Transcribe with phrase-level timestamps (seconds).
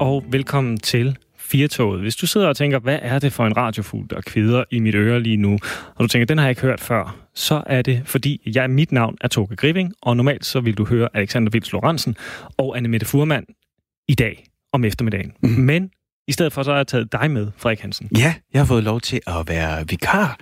[0.00, 2.00] og velkommen til Firtoget.
[2.00, 4.94] Hvis du sidder og tænker, hvad er det for en radiofugl, der kvider i mit
[4.94, 5.58] øre lige nu,
[5.94, 8.92] og du tænker, den har jeg ikke hørt før, så er det, fordi jeg, mit
[8.92, 12.16] navn er Toge Griving, og normalt så vil du høre Alexander Vils Lorentzen
[12.56, 13.44] og Anne Mette Furman
[14.08, 15.32] i dag om eftermiddagen.
[15.42, 15.48] Mm.
[15.48, 15.90] Men
[16.28, 18.08] i stedet for, så har jeg taget dig med, Frederik Hansen.
[18.18, 20.38] Ja, jeg har fået lov til at være vikar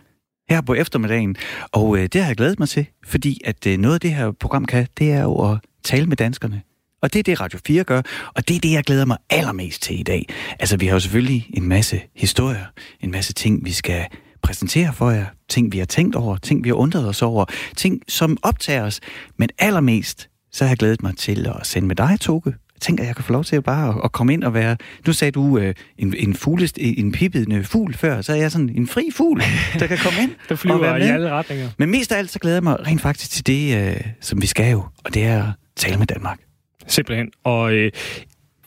[0.50, 1.36] her på eftermiddagen,
[1.72, 4.32] og øh, det har jeg glædet mig til, fordi at øh, noget af det her
[4.32, 6.62] program kan, det er jo at tale med danskerne.
[7.02, 8.02] Og det er det, Radio 4 gør,
[8.34, 10.26] og det er det, jeg glæder mig allermest til i dag.
[10.58, 12.64] Altså, vi har jo selvfølgelig en masse historier,
[13.00, 14.06] en masse ting, vi skal
[14.42, 17.44] præsentere for jer, ting, vi har tænkt over, ting, vi har undret os over,
[17.76, 19.00] ting, som optager os.
[19.36, 23.04] Men allermest, så har jeg glædet mig til at sende med dig, Toge, jeg tænker,
[23.04, 24.76] jeg kan få lov til at bare at, komme ind og være...
[25.06, 28.68] Nu sagde du øh, en, en, fuglest, en pippende fugl før, så er jeg sådan
[28.74, 29.42] en fri fugl,
[29.78, 31.10] der kan komme ind Der flyver og være i med.
[31.10, 31.68] alle retninger.
[31.78, 34.46] Men mest af alt, så glæder jeg mig rent faktisk til det, øh, som vi
[34.46, 36.47] skal jo, og det er at tale med Danmark.
[36.88, 37.30] Simpelthen.
[37.44, 37.90] Og øh,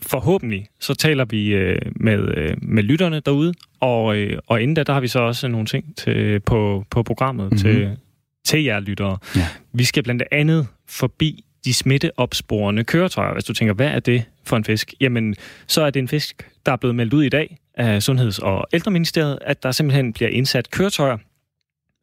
[0.02, 4.84] forhåbentlig så taler vi øh, med, øh, med lytterne derude, og, øh, og inden da,
[4.84, 7.60] der har vi så også nogle ting til, på, på programmet Mhm.
[7.64, 7.80] mm-hmm.
[7.80, 7.98] til,
[8.46, 9.18] til jer lyttere.
[9.36, 9.48] Ja.
[9.74, 13.34] Vi skal blandt andet forbi de smitteopsporende køretøjer.
[13.34, 14.94] Hvis du tænker, hvad er det for en fisk?
[15.02, 15.36] Jamen,
[15.68, 18.68] så er det en fisk, der er blevet meldt ud i dag af Sundheds- og
[18.74, 21.18] Ældreministeriet, at der simpelthen bliver indsat køretøjer,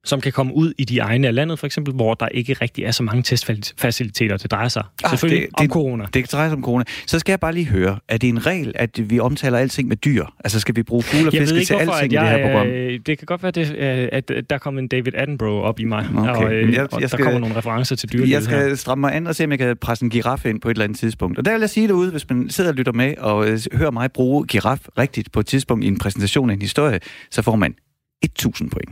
[0.08, 2.84] som kan komme ud i de egne af landet, for eksempel, hvor der ikke rigtig
[2.84, 4.36] er så mange testfaciliteter.
[4.36, 6.04] Det drejer sig Ah, selvfølgelig det- om det- corona.
[6.14, 6.84] Det drejer sig om corona.
[7.06, 9.96] Så skal jeg bare lige høre, er det en regel, at vi omtaler alting med
[9.96, 10.24] dyr?
[10.44, 12.32] Altså skal vi bruge fugle og Jeg fiske ikke, til hvorfor alting at i det
[12.32, 12.66] her jeg, program?
[12.66, 15.80] øh, det kan godt være, det, øh, at der er kommet en David Attenborough op
[15.80, 18.30] i mig, Okay, og, øh, jeg- og jeg skal- der kommer nogle referencer til dyrelivet
[18.32, 18.74] Jeg skal her.
[18.74, 20.84] stramme mig an og se, om jeg kan presse en giraf ind på et eller
[20.84, 21.38] andet tidspunkt.
[21.38, 23.90] Og der vil jeg sige derude, hvis man sidder og lytter med og øh, hører
[23.90, 27.56] mig bruge giraf rigtigt på et tidspunkt i en præsentation af en historie, så får
[27.56, 27.74] man
[28.22, 28.90] 1000 point.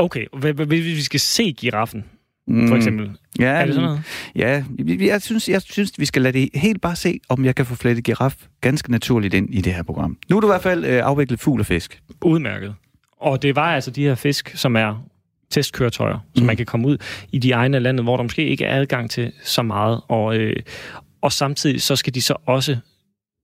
[0.00, 0.24] Okay,
[0.66, 2.04] hvis vi skal se giraffen,
[2.46, 4.02] Mm, for eksempel, Ja, er det sådan noget?
[4.36, 4.64] Ja,
[5.06, 7.74] jeg synes, jeg synes, vi skal lade det helt bare se, om jeg kan få
[7.74, 10.16] flettet giraf ganske naturligt ind i det her program.
[10.30, 12.00] Nu er du i hvert fald øh, afviklet fugl og fisk.
[12.24, 12.74] Udmærket.
[13.20, 15.06] Og det var altså de her fisk, som er
[15.50, 16.46] testkøretøjer, som Mm.
[16.46, 16.96] man kan komme ud
[17.32, 20.00] i de egne af landet, hvor der måske ikke er adgang til så meget.
[20.08, 20.56] Og, øh,
[21.22, 22.76] og samtidig så skal de så også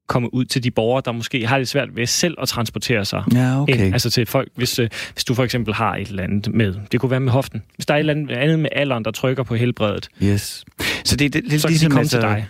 [0.07, 3.23] komme ud til de borgere, der måske har det svært ved selv at transportere sig
[3.35, 3.85] Ja, okay.
[3.85, 6.75] ind, altså til folk, hvis, øh, hvis du for eksempel har et eller andet med,
[6.93, 9.43] det kunne være med hoften, hvis der er et eller andet, med alderen, der trykker
[9.43, 10.65] på helbredet, Yes.
[11.05, 12.47] Så det, det, det så er kan de altså, til dig.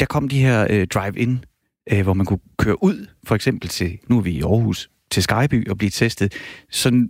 [0.00, 1.44] Der kom de her øh, drive-in,
[1.92, 5.22] øh, hvor man kunne køre ud, for eksempel til, nu er vi i Aarhus, til
[5.22, 6.32] Skyby og blive testet.
[6.70, 7.06] Så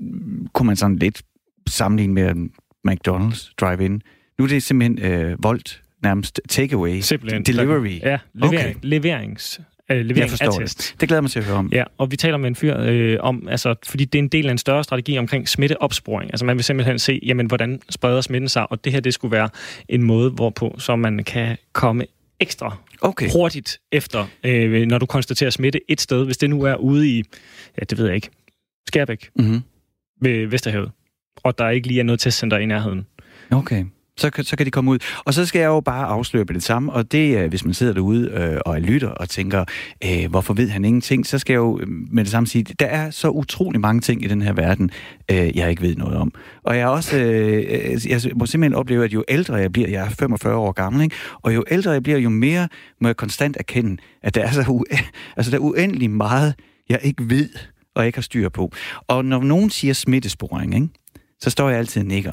[0.52, 1.22] kunne man sådan lidt
[1.68, 2.50] sammenligne med en
[2.88, 4.02] McDonald's drive-in.
[4.38, 7.42] Nu er det simpelthen øh, Volt, nærmest takeaway, Simpelthen.
[7.42, 7.98] delivery.
[8.02, 8.74] Ja, levering, okay.
[8.82, 9.60] leverings,
[9.90, 10.78] øh, Jeg levering forstår af test.
[10.78, 11.00] det.
[11.00, 11.68] Det glæder jeg mig til at høre om.
[11.72, 14.46] Ja, og vi taler med en fyr øh, om, altså, fordi det er en del
[14.46, 16.30] af en større strategi omkring smitteopsporing.
[16.32, 19.32] Altså man vil simpelthen se, jamen, hvordan spreder smitten sig, og det her, det skulle
[19.32, 19.48] være
[19.88, 22.04] en måde, hvorpå så man kan komme
[22.40, 23.30] ekstra Okay.
[23.32, 27.24] hurtigt efter, øh, når du konstaterer smitte et sted, hvis det nu er ude i,
[27.78, 28.28] ja, det ved jeg ikke,
[28.88, 29.60] Skærbæk Mm-hmm.
[30.20, 30.90] ved Vesterhavet,
[31.36, 33.06] og der ikke lige er noget testcenter i nærheden.
[33.50, 33.84] Okay.
[34.18, 34.98] Så, kan- så kan de komme ud.
[35.24, 37.74] Og så skal jeg jo bare afsløre på det samme, og det er, hvis man
[37.74, 39.64] sidder derude øh, og er lytter og tænker,
[40.04, 42.86] øh, hvorfor ved han ingenting, så skal jeg jo øh, med det samme sige, der
[42.86, 44.90] er så utrolig mange ting i den her verden,
[45.30, 46.32] øh, jeg ikke ved noget om.
[46.64, 50.04] Og jeg er også, øh, jeg må simpelthen opleve, at jo ældre jeg bliver, jeg
[50.06, 51.16] er 45 år gammel, ikke?
[51.42, 52.68] og jo ældre jeg bliver, jo mere
[53.00, 54.96] må jeg konstant erkende, at der er så u-
[55.36, 56.54] altså, der er uendelig meget,
[56.88, 57.48] jeg ikke ved,
[57.94, 58.72] og ikke har styr på.
[59.08, 60.88] Og når nogen siger smittesporing, ikke?
[61.40, 62.32] så står jeg altid og nikker.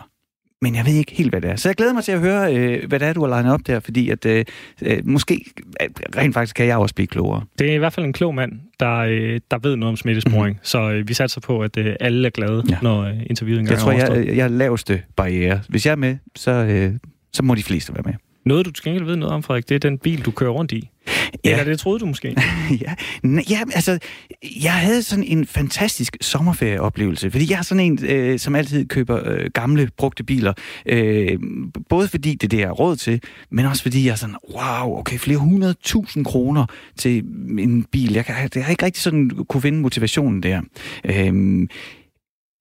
[0.61, 1.55] Men jeg ved ikke helt, hvad det er.
[1.55, 3.59] Så jeg glæder mig til at høre, øh, hvad det er, du har legnet op
[3.67, 4.45] der, fordi at øh,
[4.81, 5.45] øh, måske
[5.81, 5.87] øh,
[6.17, 7.43] rent faktisk kan jeg også blive klogere.
[7.59, 10.55] Det er i hvert fald en klog mand, der, øh, der ved noget om smittesporing,
[10.55, 10.59] mm.
[10.63, 12.73] så øh, vi satser på, at øh, alle er glade, Ja.
[12.73, 12.77] ja.
[12.81, 14.27] når øh, interviewet engang Jeg tror, er overstået.
[14.27, 15.61] jeg, jeg er laveste barriere.
[15.69, 16.93] Hvis jeg er med, så, øh,
[17.33, 18.13] så må de fleste være med.
[18.49, 20.71] Noget, du til gengæld ved noget om, Frederik, det er den bil, du kører rundt
[20.71, 20.89] i.
[21.45, 21.51] Ja.
[21.51, 22.27] Eller det troede du måske.
[22.85, 22.93] ja,
[23.23, 23.99] ja, altså,
[24.63, 29.21] jeg havde sådan en fantastisk sommerferieoplevelse, fordi jeg er sådan en, øh, som altid køber
[29.25, 30.53] øh, gamle, brugte biler.
[30.85, 31.39] Øh,
[31.89, 33.21] både fordi det er det, jeg har råd til,
[33.51, 36.65] men også fordi jeg er sådan, wow, okay, flere hundrede tusind kroner
[36.97, 37.17] til
[37.59, 38.13] en bil.
[38.13, 40.61] Jeg, kan, jeg har ikke rigtig sådan kunne finde motivationen der.
[41.05, 41.67] Øh,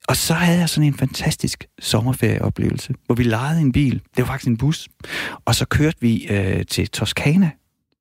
[0.09, 3.93] og så havde jeg sådan en fantastisk sommerferieoplevelse, hvor vi lejede en bil.
[3.93, 4.89] Det var faktisk en bus.
[5.45, 7.51] Og så kørte vi øh, til Toskana.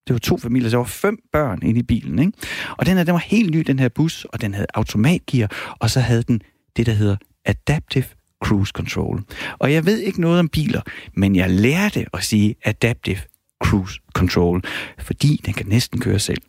[0.08, 2.20] Det var to familier, så der var fem børn inde i bilen.
[2.20, 2.32] Ikke?
[2.78, 5.90] Og den, her, den var helt ny, den her bus, og den havde automatgear, og
[5.90, 6.42] så havde den
[6.78, 7.16] det, der hedder
[7.46, 8.06] Adaptive
[8.44, 9.24] Cruise Control.
[9.60, 10.82] Og jeg ved ikke noget om biler,
[11.14, 13.20] men jeg lærte at sige Adaptive
[13.64, 14.64] Cruise Control,
[15.00, 16.42] fordi den kan næsten køre selv.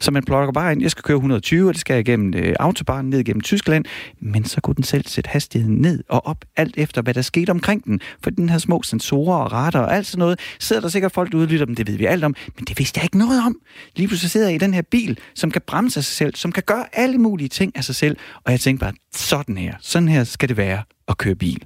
[0.00, 2.54] Så man plukker bare ind, jeg skal køre 120, og det skal jeg igennem øh,
[2.60, 3.84] autobahn, ned gennem Tyskland,
[4.20, 7.50] men så kunne den selv sætte hastigheden ned og op, alt efter hvad der skete
[7.50, 8.00] omkring den.
[8.22, 11.32] For den har små sensorer og radar og alt sådan noget, sidder der sikkert folk,
[11.32, 13.56] der udlytter dem, det ved vi alt om, men det vidste jeg ikke noget om.
[13.96, 16.52] Lige pludselig sidder jeg i den her bil, som kan bremse af sig selv, som
[16.52, 20.08] kan gøre alle mulige ting af sig selv, og jeg tænkte bare, sådan her, sådan
[20.08, 21.64] her skal det være at køre bil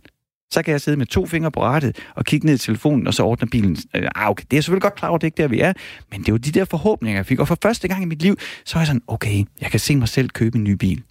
[0.53, 3.15] så kan jeg sidde med to fingre på rattet og kigge ned i telefonen, og
[3.15, 3.77] så ordner bilen.
[3.97, 5.73] Øh, ah, okay, det er selvfølgelig godt klar over, det er ikke der, vi er,
[6.11, 7.41] men det er jo de der forhåbninger, jeg fik.
[7.41, 9.97] Og for første gang i mit liv, så er jeg sådan, okay, jeg kan se
[9.97, 11.03] mig selv købe en ny bil.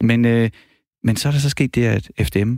[0.00, 0.50] Men, øh,
[1.02, 2.54] men så er der så sket det, at FDM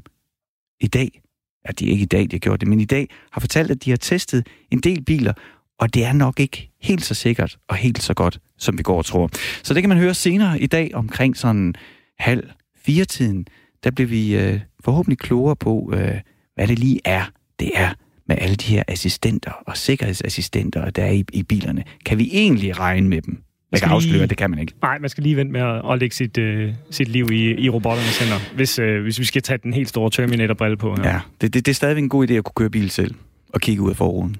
[0.80, 1.22] i dag,
[1.66, 3.70] ja, de er ikke i dag, de har gjort det, men i dag har fortalt,
[3.70, 5.32] at de har testet en del biler,
[5.78, 8.98] og det er nok ikke helt så sikkert og helt så godt, som vi går
[8.98, 9.30] og tror.
[9.62, 11.74] Så det kan man høre senere i dag omkring sådan
[12.18, 12.50] halv
[12.84, 13.46] fire tiden
[13.84, 16.14] der bliver vi øh, forhåbentlig klogere på, øh,
[16.54, 17.24] hvad det lige er,
[17.60, 17.88] det er
[18.28, 21.84] med alle de her assistenter og sikkerhedsassistenter, der er i, i bilerne.
[22.04, 23.42] Kan vi egentlig regne med dem?
[23.72, 24.72] Jeg kan afsløre, det kan man ikke.
[24.82, 27.68] Nej, man skal lige vente med at, at lægge sit, øh, sit liv i, i
[27.68, 30.94] robotternes hænder, hvis, øh, hvis vi skal tage den helt store Terminator-brille på.
[30.94, 31.10] Her.
[31.10, 33.14] Ja, det, det, det er stadigvæk en god idé at kunne køre bil selv
[33.54, 34.36] og kigge ud af forruden.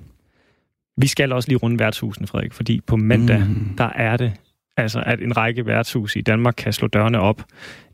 [0.97, 3.75] Vi skal også lige runde værtshusene, Frederik, fordi på mandag, mm.
[3.79, 4.33] der er det
[4.79, 7.43] Altså, at en række værtshus i Danmark kan slå dørene op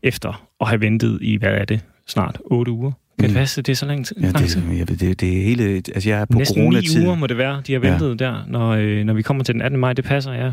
[0.03, 2.91] efter at have ventet i, hvad er det, snart 8 uger.
[3.19, 3.39] Kan det mm.
[3.39, 4.15] passe, det er så lang tid?
[4.21, 5.63] Ja, det, jeg, det, det er hele...
[5.63, 6.99] Altså, jeg er på Næsten coronatid.
[6.99, 8.25] ni uger må det være, de har ventet ja.
[8.25, 9.79] der, når, øh, når vi kommer til den 18.
[9.79, 9.93] maj.
[9.93, 10.51] Det passer, ja.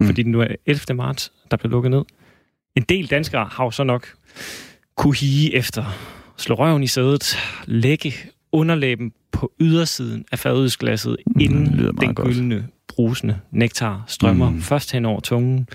[0.00, 0.06] Mm.
[0.06, 0.96] Fordi den nu er 11.
[0.96, 2.02] marts, der bliver lukket ned.
[2.76, 4.06] En del danskere har jo så nok
[4.96, 5.84] kunne hige efter,
[6.36, 7.36] slå røven i sædet,
[7.66, 8.14] lægge
[8.52, 12.66] underlæben på ydersiden af fadødsglasset, mm, inden den gyldne
[12.98, 14.60] brusende nektar strømmer mm.
[14.60, 15.68] først hen over tungen,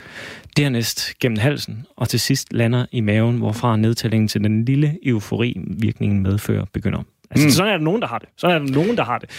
[0.58, 5.58] dernæst gennem halsen, og til sidst lander i maven, hvorfra nedtællingen til den lille eufori,
[5.68, 7.04] virkningen medfører, begynder.
[7.32, 7.52] Altså, mm.
[7.52, 8.30] Sådan er der nogen, der har det.
[8.38, 9.30] Sådan er der nogen, der har det.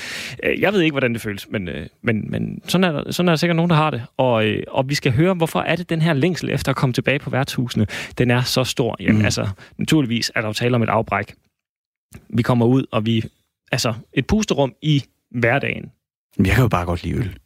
[0.43, 3.29] Øh, jeg ved ikke, hvordan det føles, men, øh, men, men sådan, er der, sådan
[3.29, 4.03] er der sikkert nogen, der har det.
[4.17, 6.93] Og, øh, og vi skal høre, hvorfor er det den her længsel efter at komme
[6.93, 7.87] tilbage på værtshusene,
[8.19, 8.97] den er så stor.
[9.01, 9.25] Jamen mm.
[9.25, 9.49] altså,
[9.79, 11.35] naturligvis er der jo tale om et afbræk.
[12.29, 13.25] Vi kommer ud, og vi...
[13.73, 15.91] Altså, et pusterum i hverdagen.
[16.39, 17.39] Jeg kan jo bare godt lide øl.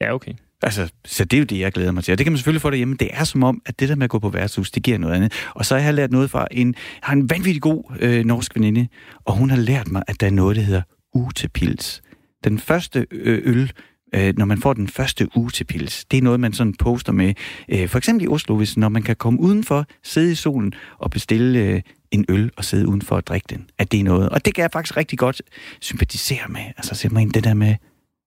[0.00, 0.32] Ja, okay.
[0.62, 2.12] Altså, så det er jo det, jeg glæder mig til.
[2.12, 2.96] Og det kan man selvfølgelig få derhjemme.
[3.00, 5.14] Det er som om, at det der med at gå på værtshus, det giver noget
[5.14, 5.32] andet.
[5.54, 8.56] Og så har jeg lært noget fra en, jeg har en vanvittig god øh, norsk
[8.56, 8.88] veninde,
[9.24, 10.82] og hun har lært mig, at der er noget, der hedder
[11.14, 12.02] utepils.
[12.44, 13.72] Den første øh, øl,
[14.14, 17.34] øh, når man får den første utepils, det er noget, man sådan poster med.
[17.68, 21.10] Øh, for eksempel i Oslo, hvis når man kan komme udenfor, sidde i solen og
[21.10, 24.28] bestille øh, en øl og sidde udenfor og drikke den, at det er noget.
[24.28, 25.42] Og det kan jeg faktisk rigtig godt
[25.80, 26.60] sympatisere med.
[26.76, 27.74] Altså simpelthen det der med,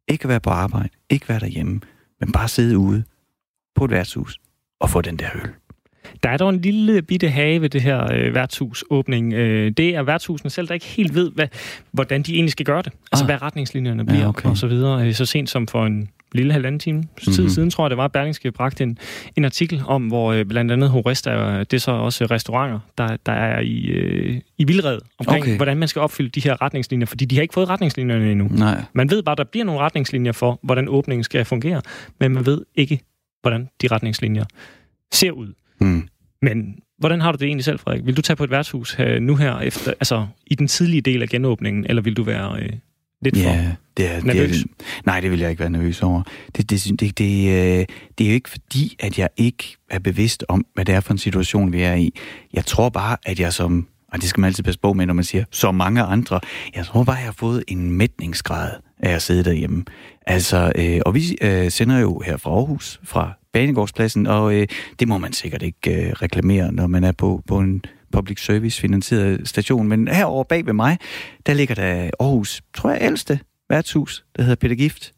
[0.08, 1.82] ikke være på arbejde, ikke være derhjemme,
[2.20, 3.04] men bare sidde ude
[3.76, 4.40] på et værtshus
[4.80, 5.54] og få den der øl.
[6.24, 9.34] Der er dog en lille bitte have ved det her øh, værtshusåbning.
[9.34, 11.48] Øh, det er værtshusene selv, der ikke helt ved, hvad,
[11.92, 12.94] hvordan de egentlig skal gøre det.
[13.12, 13.28] Altså, ah.
[13.28, 14.50] hvad retningslinjerne bliver, ja, okay.
[14.50, 15.08] og så videre.
[15.08, 17.50] Øh, så sent som for en lille halvanden time tid mm-hmm.
[17.50, 18.98] siden, tror jeg, det var, at Berlingske bragte en,
[19.36, 23.32] en artikel om, hvor øh, blandt andet Horesta, det er så også restauranter, der, der
[23.32, 25.56] er i, øh, i vildred omkring, okay.
[25.56, 28.48] hvordan man skal opfylde de her retningslinjer, fordi de har ikke fået retningslinjerne endnu.
[28.52, 28.82] Nej.
[28.94, 31.82] Man ved bare, der bliver nogle retningslinjer for, hvordan åbningen skal fungere,
[32.20, 33.00] men man ved ikke,
[33.42, 34.46] hvordan de retningslinjer
[35.14, 35.54] ser ud.
[35.84, 36.08] Mm.
[36.42, 38.06] Men hvordan har du det egentlig selv, Frederik?
[38.06, 41.22] Vil du tage på et værtshus her, nu her, efter, altså i den tidlige del
[41.22, 42.70] af genåbningen, eller vil du være øh,
[43.22, 44.52] lidt ja, for det er, nervøs?
[44.52, 46.24] Det er, nej, det vil jeg ikke være nervøs over.
[46.56, 47.86] Det, det, det, det, øh,
[48.18, 51.14] det er jo ikke fordi, at jeg ikke er bevidst om, hvad det er for
[51.14, 52.14] en situation, vi er i.
[52.54, 55.14] Jeg tror bare, at jeg som, og det skal man altid passe på med, når
[55.14, 56.40] man siger, så mange andre,
[56.76, 59.84] jeg tror bare, jeg har fået en mætningsgrad af at sidde derhjemme.
[60.28, 64.68] Altså, øh, og vi øh, sender jo her fra Aarhus, fra Banegårdspladsen, og øh,
[65.00, 68.82] det må man sikkert ikke øh, reklamere, når man er på, på en public service
[68.82, 69.88] finansieret station.
[69.88, 70.98] Men herovre bag ved mig,
[71.46, 75.14] der ligger der Aarhus, tror jeg, ældste værtshus, der hedder Peter Gift.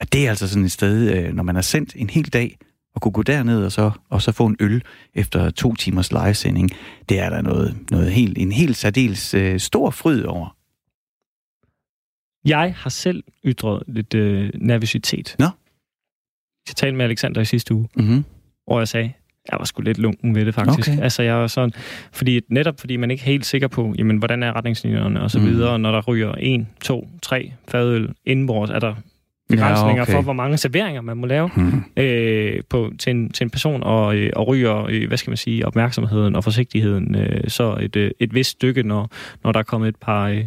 [0.00, 2.58] Og det er altså sådan et sted, øh, når man har sendt en hel dag,
[2.94, 4.82] og kunne gå derned og så, og så få en øl
[5.14, 6.70] efter to timers livesending,
[7.08, 10.56] det er der noget, noget helt, en helt særdeles øh, stor fryd over.
[12.44, 15.36] Jeg har selv ytret lidt øh, nervøsitet.
[15.38, 15.46] Nå?
[16.68, 18.24] Jeg talte med Alexander i sidste uge, mm-hmm.
[18.66, 19.12] og jeg sagde,
[19.50, 20.88] jeg var sgu lidt lunken ved det, faktisk.
[20.88, 21.02] Okay.
[21.02, 21.72] Altså, jeg var sådan,
[22.12, 25.38] fordi, netop fordi man ikke er helt sikker på, jamen, hvordan er retningslinjerne og så
[25.38, 25.46] mm.
[25.46, 28.94] videre, når der ryger en, to, tre fadøl indenbords, er der
[29.48, 30.12] begrænsninger ja, okay.
[30.12, 31.82] for, hvor mange serveringer man må lave mm.
[31.96, 35.36] øh, på, til, en, til en person, og, øh, og ryger, øh, hvad skal man
[35.36, 39.10] sige, opmærksomheden og forsigtigheden øh, så et, øh, et vist stykke, når,
[39.44, 40.44] når der er kommet et par, øh,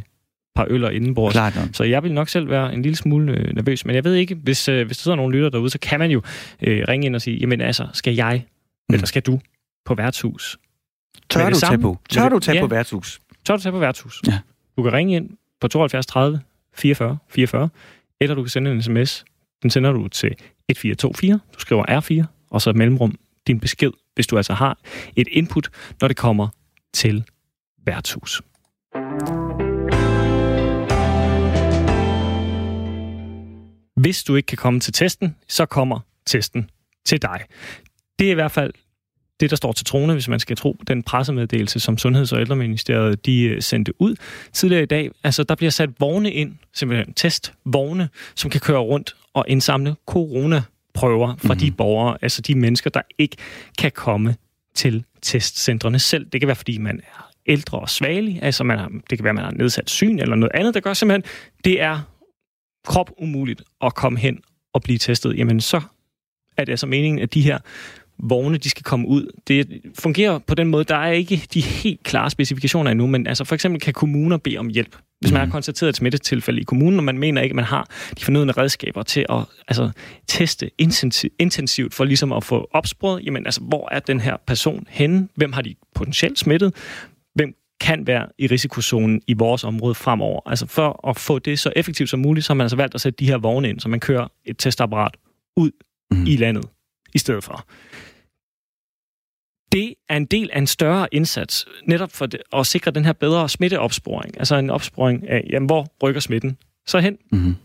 [0.57, 1.33] par øller indenbords.
[1.33, 4.13] Klart Så jeg vil nok selv være en lille smule øh, nervøs, men jeg ved
[4.13, 6.21] ikke, hvis, øh, hvis der sidder nogle lytter derude, så kan man jo
[6.61, 8.43] øh, ringe ind og sige, jamen altså, skal jeg
[8.89, 8.93] mm.
[8.93, 9.39] eller skal du
[9.85, 10.57] på værtshus?
[11.29, 11.97] Tør du tage på?
[12.09, 12.63] Tør du tage ja.
[12.63, 13.19] på værtshus?
[13.45, 14.21] Tør du tage på værtshus?
[14.27, 14.39] Ja.
[14.77, 15.29] Du kan ringe ind
[15.61, 16.39] på 72 30
[16.75, 17.69] 44 44,
[18.21, 19.25] eller du kan sende en sms
[19.61, 20.27] Den sender du til
[20.69, 21.39] 1424.
[21.53, 23.15] Du skriver R4, og så mellemrum
[23.47, 24.77] din besked, hvis du altså har
[25.15, 25.69] et input,
[26.01, 26.47] når det kommer
[26.93, 27.23] til
[27.85, 28.41] værtshus.
[33.97, 36.69] Hvis du ikke kan komme til testen, så kommer testen
[37.05, 37.41] til dig.
[38.19, 38.73] Det er i hvert fald
[39.39, 43.25] det, der står til trone, hvis man skal tro den pressemeddelelse, som Sundheds- og Ældreministeriet
[43.25, 44.15] de øh, sendte ud
[44.53, 45.11] tidligere i dag.
[45.23, 51.35] Altså, der bliver sat vogne ind, simpelthen testvogne, som kan køre rundt og indsamle coronaprøver
[51.37, 51.59] fra mm.
[51.59, 53.35] de borgere, altså de mennesker, der ikke
[53.77, 54.35] kan komme
[54.75, 56.25] til testcentrene selv.
[56.25, 59.33] Det kan være, fordi man er ældre og svagelig, altså man har, det kan være,
[59.33, 61.23] man har nedsat syn eller noget andet, der gør simpelthen,
[61.63, 62.01] det er
[62.87, 64.39] krop umuligt at komme hen
[64.73, 65.37] og blive testet.
[65.37, 65.81] Jamen, så
[66.57, 67.57] er det altså meningen, at de her
[68.19, 69.27] vogne, de skal komme ud.
[69.47, 73.43] Det fungerer på den måde, der er ikke de helt klare specifikationer endnu, men altså
[73.43, 74.95] for eksempel kan kommuner bede om hjælp.
[75.19, 75.51] Hvis man har mhm.
[75.51, 77.87] konstateret et smittetilfælde i kommunen, og man mener ikke, at man har
[78.19, 79.91] de fornødne redskaber til at altså,
[80.27, 80.71] teste
[81.39, 85.27] intensivt for ligesom at få opsporet, jamen altså, hvor er den her person henne?
[85.35, 86.73] Hvem har de potentielt smittet?
[87.79, 90.41] Kan være i risikozonen i vores område fremover?
[90.45, 93.01] Altså for at få det så effektivt som muligt, så har man altså valgt at
[93.01, 95.17] sætte de her vogne ind, så man kører et testapparat
[95.57, 95.71] ud
[96.11, 96.25] mm.
[96.25, 96.65] i landet
[97.13, 97.65] i stedet for
[99.71, 102.27] det er en del af en større indsats, netop for
[102.59, 104.37] at sikre den her bedre smitteopsporing.
[104.37, 107.17] Altså en opsporing af, jamen, hvor rykker smitten så hen?
[107.31, 107.55] Mm-hmm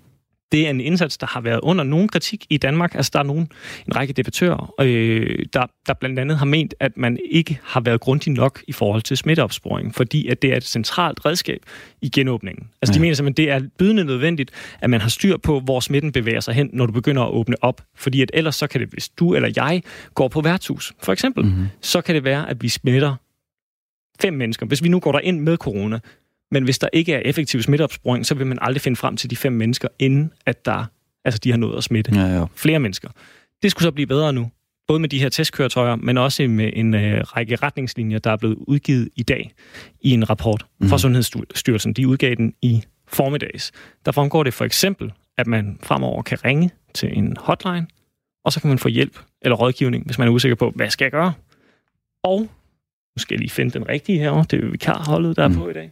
[0.53, 2.95] det er en indsats, der har været under nogen kritik i Danmark.
[2.95, 3.49] Altså, der er nogen,
[3.87, 8.01] en række debattører, øh, der, der blandt andet har ment, at man ikke har været
[8.01, 11.61] grundig nok i forhold til smitteopsporing, fordi at det er et centralt redskab
[12.03, 12.67] i genåbningen.
[12.83, 12.95] Altså, ja.
[12.95, 16.41] de mener simpelthen, det er bydende nødvendigt, at man har styr på, hvor smitten bevæger
[16.41, 17.83] sig hen, når du begynder at åbne op.
[17.97, 19.83] Fordi at ellers så kan det, hvis du eller jeg
[20.15, 21.67] går på værtshus, for eksempel, mm-hmm.
[21.81, 23.15] så kan det være, at vi smitter
[24.23, 24.67] fem mennesker.
[24.67, 25.99] Hvis vi nu går der ind med corona,
[26.53, 29.37] men hvis der ikke er effektiv smitteopsporing, så vil man aldrig finde frem til de
[29.37, 30.85] fem mennesker, inden at der,
[31.25, 32.45] altså de har nået at smitte ja, ja.
[32.55, 33.09] flere mennesker.
[33.63, 34.51] Det skulle så blive bedre nu.
[34.89, 38.57] Både med de her testkøretøjer, men også med en øh, række retningslinjer, der er blevet
[38.67, 39.53] udgivet i dag
[40.01, 40.89] i en rapport mm.
[40.89, 41.93] fra Sundhedsstyrelsen.
[41.93, 43.73] De udgav den i formiddags.
[44.07, 47.87] Der fremgår det for eksempel, at man fremover kan ringe til en hotline,
[48.45, 51.05] og så kan man få hjælp eller rådgivning, hvis man er usikker på, hvad skal
[51.05, 51.33] jeg gøre?
[52.25, 54.43] Og nu skal jeg lige finde den rigtige her.
[54.43, 55.55] Det er vikarholdet, der er mm.
[55.55, 55.91] på i dag.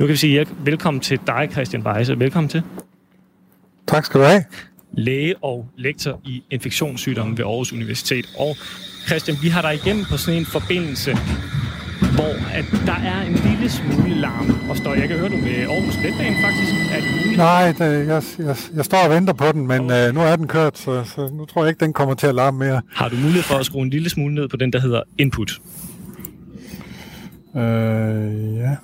[0.00, 2.18] Nu kan vi sige velkommen til dig, Christian Weise.
[2.18, 2.62] Velkommen til.
[3.86, 4.44] Tak skal du have.
[4.92, 8.24] Læge og lektor i infektionssygdomme ved Aarhus Universitet.
[8.38, 8.56] Og
[9.06, 11.12] Christian, vi har dig igennem på sådan en forbindelse,
[12.14, 14.94] hvor at der er en lille smule larm og støj.
[14.94, 16.72] Jeg kan høre, du med Aarhus Letbane faktisk.
[16.94, 20.08] Er det Nej, det, jeg, jeg, jeg står og venter på den, men okay.
[20.08, 22.34] øh, nu er den kørt, så, så nu tror jeg ikke, den kommer til at
[22.34, 22.82] larme mere.
[22.94, 25.60] Har du mulighed for at skrue en lille smule ned på den, der hedder input?
[27.56, 28.76] Øh, ja.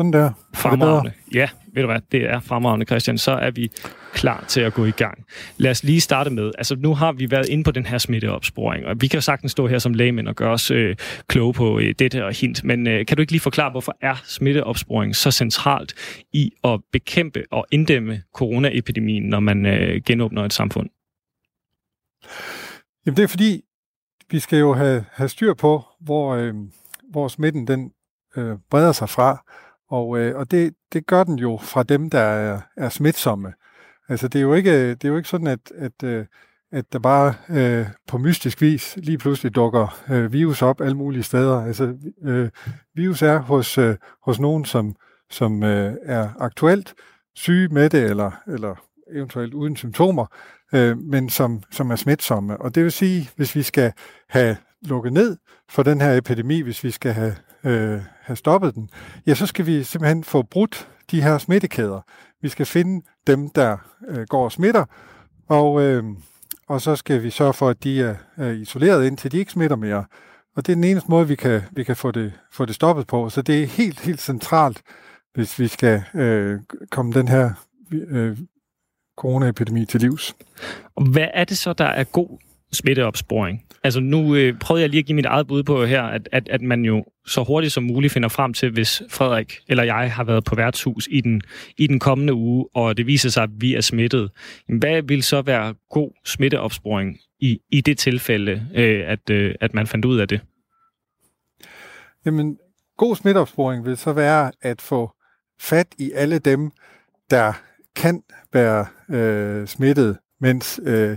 [0.00, 0.32] Sådan der.
[0.54, 1.12] Fremragende.
[1.34, 3.18] Ja, ved du hvad, det er fremragende, Christian.
[3.18, 3.70] Så er vi
[4.12, 5.24] klar til at gå i gang.
[5.56, 8.86] Lad os lige starte med, altså nu har vi været inde på den her smitteopsporing,
[8.86, 11.78] og vi kan jo sagtens stå her som lægemænd og gøre os øh, kloge på
[11.78, 15.30] øh, dette og hint, men øh, kan du ikke lige forklare, hvorfor er smitteopsporing så
[15.30, 15.94] centralt
[16.32, 20.88] i at bekæmpe og inddæmme coronaepidemien, når man øh, genåbner et samfund?
[23.06, 23.60] Jamen det er fordi,
[24.30, 26.54] vi skal jo have, have styr på, hvor, øh,
[27.10, 27.90] hvor smitten den
[28.36, 29.44] øh, breder sig fra,
[29.90, 33.52] og, øh, og det, det gør den jo fra dem, der er, er smitsomme.
[34.08, 36.26] Altså det er jo ikke, det er jo ikke sådan, at, at, øh,
[36.72, 41.22] at der bare øh, på mystisk vis lige pludselig dukker øh, virus op alle mulige
[41.22, 41.64] steder.
[41.64, 41.94] Altså
[42.24, 42.50] øh,
[42.94, 44.96] virus er hos, øh, hos nogen, som,
[45.30, 46.94] som øh, er aktuelt
[47.34, 48.74] syge med det, eller, eller
[49.12, 50.26] eventuelt uden symptomer,
[50.74, 52.60] øh, men som, som er smitsomme.
[52.60, 53.92] Og det vil sige, hvis vi skal
[54.28, 55.36] have lukket ned
[55.68, 58.90] for den her epidemi, hvis vi skal have øh, have stoppet den,
[59.26, 62.00] ja, så skal vi simpelthen få brudt de her smittekæder.
[62.42, 63.76] Vi skal finde dem, der
[64.08, 64.84] øh, går og smitter,
[65.48, 66.04] og, øh,
[66.68, 69.76] og så skal vi sørge for, at de er, er isoleret, indtil de ikke smitter
[69.76, 70.04] mere.
[70.56, 73.06] Og det er den eneste måde, vi kan, vi kan få, det, få det stoppet
[73.06, 73.28] på.
[73.28, 74.82] Så det er helt, helt centralt,
[75.34, 77.50] hvis vi skal øh, komme den her
[77.92, 78.38] øh,
[79.16, 80.34] coronaepidemi til livs.
[81.12, 82.38] Hvad er det så, der er god
[82.72, 83.64] smitteopsporing?
[83.84, 86.48] Altså nu øh, prøvede jeg lige at give mit eget bud på her, at, at,
[86.48, 90.24] at man jo så hurtigt som muligt finder frem til, hvis Frederik eller jeg har
[90.24, 91.42] været på værtshus i den,
[91.78, 94.30] i den kommende uge, og det viser sig, at vi er smittet.
[94.68, 99.86] Hvad vil så være god smitteopsporing i, i det tilfælde, øh, at, øh, at man
[99.86, 100.40] fandt ud af det?
[102.26, 102.58] Jamen,
[102.96, 105.10] god smitteopsporing vil så være at få
[105.60, 106.70] fat i alle dem,
[107.30, 107.52] der
[107.96, 108.22] kan
[108.52, 111.16] være øh, smittet, mens øh,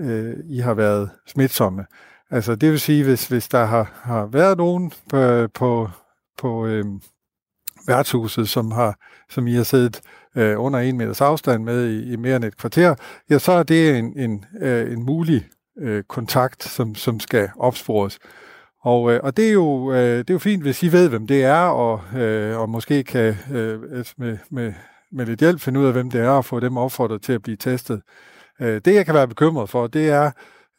[0.00, 1.84] øh, I har været smitsomme.
[2.30, 5.90] Altså det vil sige, hvis, hvis der har, har været nogen på, på,
[6.38, 6.84] på øh,
[7.86, 8.98] værtshuset, som, har,
[9.30, 10.00] som I har siddet
[10.36, 12.94] øh, under en meters afstand med i, i mere end et kvarter,
[13.30, 18.18] ja, så er det en, en, øh, en mulig øh, kontakt, som, som skal opspores.
[18.82, 21.26] Og, øh, og det, er jo, øh, det er jo fint, hvis I ved, hvem
[21.26, 23.80] det er, og, øh, og måske kan øh,
[24.18, 24.72] med, med,
[25.12, 27.42] med lidt hjælp finde ud af, hvem det er, og få dem opfordret til at
[27.42, 28.02] blive testet.
[28.60, 30.30] Øh, det, jeg kan være bekymret for, det er,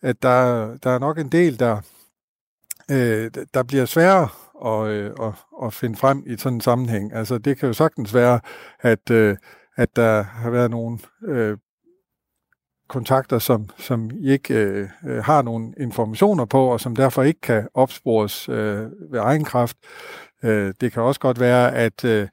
[0.02, 1.82] at der, der er nok en del, der,
[2.92, 4.30] øh, der bliver sværere
[4.66, 7.14] at, øh, at, at finde frem i sådan en sammenhæng.
[7.14, 8.40] Altså, det kan jo sagtens være,
[8.80, 9.38] at, øh,
[9.76, 11.58] at der har været nogle øh,
[12.90, 17.42] kontakter, som, som I ikke øh, øh har nogen informationer på, og som derfor ikke
[17.42, 19.78] kan opspores øh, ved egen kraft.
[20.44, 22.28] Øh, det kan også godt være, at, øh,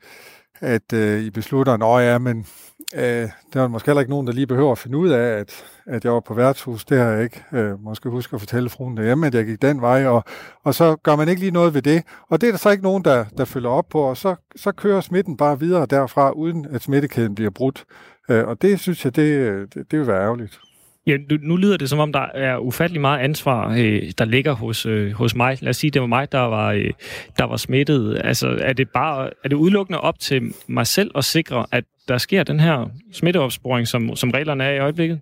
[0.60, 2.46] at øh, I beslutter, at ja, men
[2.94, 5.64] øh, der er måske heller ikke nogen, der lige behøver at finde ud af, at,
[5.86, 6.84] at jeg var på værtshus.
[6.84, 7.44] Det har jeg ikke.
[7.52, 10.24] Øh, måske huske at fortælle fruen derhjemme, at jeg gik den vej, og,
[10.64, 12.02] og så gør man ikke lige noget ved det.
[12.28, 14.72] Og det er der så ikke nogen, der, der følger op på, og så, så
[14.72, 17.84] kører smitten bare videre derfra, uden at smittekæden bliver brudt.
[18.30, 20.60] Øh, og det synes jeg, det, øh, det, det vil være ærgerligt.
[21.06, 24.86] Ja, nu, lyder det som om, der er ufattelig meget ansvar, øh, der ligger hos,
[24.86, 25.58] øh, hos mig.
[25.60, 26.90] Lad os sige, det var mig, der var, øh,
[27.38, 28.20] der var smittet.
[28.24, 32.18] Altså, er det, bare, er det udelukkende op til mig selv at sikre, at der
[32.18, 35.20] sker den her smitteopsporing, som, som reglerne er i øjeblikket?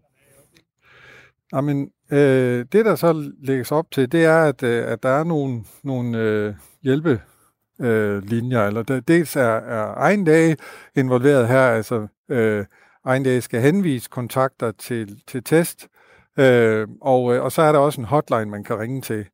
[1.54, 5.24] Jamen, øh, det der så lægges op til, det er, at, øh, at der er
[5.24, 7.20] nogle, nogle øh, hjælpe
[7.80, 10.56] øh, linjer, eller der, dels er, er egen dage
[10.96, 12.64] involveret her, altså øh,
[13.04, 15.88] egen dage skal henvise kontakter til, til test,
[16.38, 19.26] øh, og, øh, og så er der også en hotline, man kan ringe til.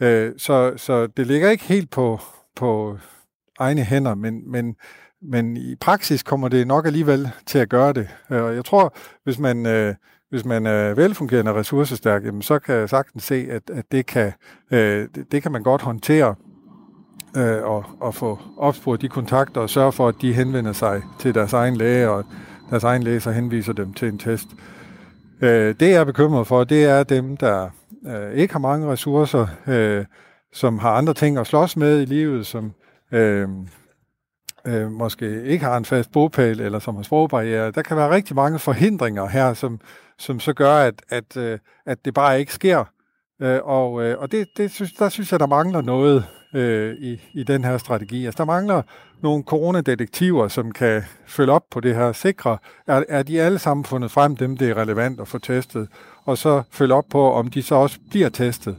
[0.00, 2.20] Øh, så, så det ligger ikke helt på,
[2.56, 2.98] på
[3.58, 4.76] egne hænder, men, men,
[5.22, 8.08] men i praksis kommer det nok alligevel til at gøre det.
[8.30, 8.94] Øh, og jeg tror,
[9.24, 9.66] hvis man...
[9.66, 9.94] Øh,
[10.30, 14.06] hvis man er velfungerende og ressourcestærk, jamen, så kan jeg sagtens se, at, at det,
[14.06, 14.32] kan,
[14.70, 16.34] øh, det, det kan man godt håndtere
[17.36, 21.34] øh, og, og få opspurgt de kontakter og sørge for, at de henvender sig til
[21.34, 22.24] deres egen læge, og
[22.70, 24.48] deres egen læge så henviser dem til en test.
[25.40, 27.68] Øh, det jeg er bekymret for, det er dem, der
[28.06, 30.04] øh, ikke har mange ressourcer, øh,
[30.52, 32.72] som har andre ting at slås med i livet, som
[33.12, 33.48] øh,
[34.66, 37.70] øh, måske ikke har en fast bogpæl, eller som har sprogbarriere.
[37.70, 39.80] Der kan være rigtig mange forhindringer her, som,
[40.18, 42.84] som så gør, at, at, øh, at det bare ikke sker.
[43.42, 46.24] Øh, og øh, og det, det synes, der synes jeg, der mangler noget
[46.54, 48.24] øh, i, i den her strategi.
[48.26, 48.82] Altså, der mangler
[49.22, 53.84] nogle coronadetektiver, som kan følge op på det her, sikre, er, er de alle sammen
[53.84, 55.88] fundet frem, dem det er relevant at få testet,
[56.24, 58.76] og så følge op på, om de så også bliver testet.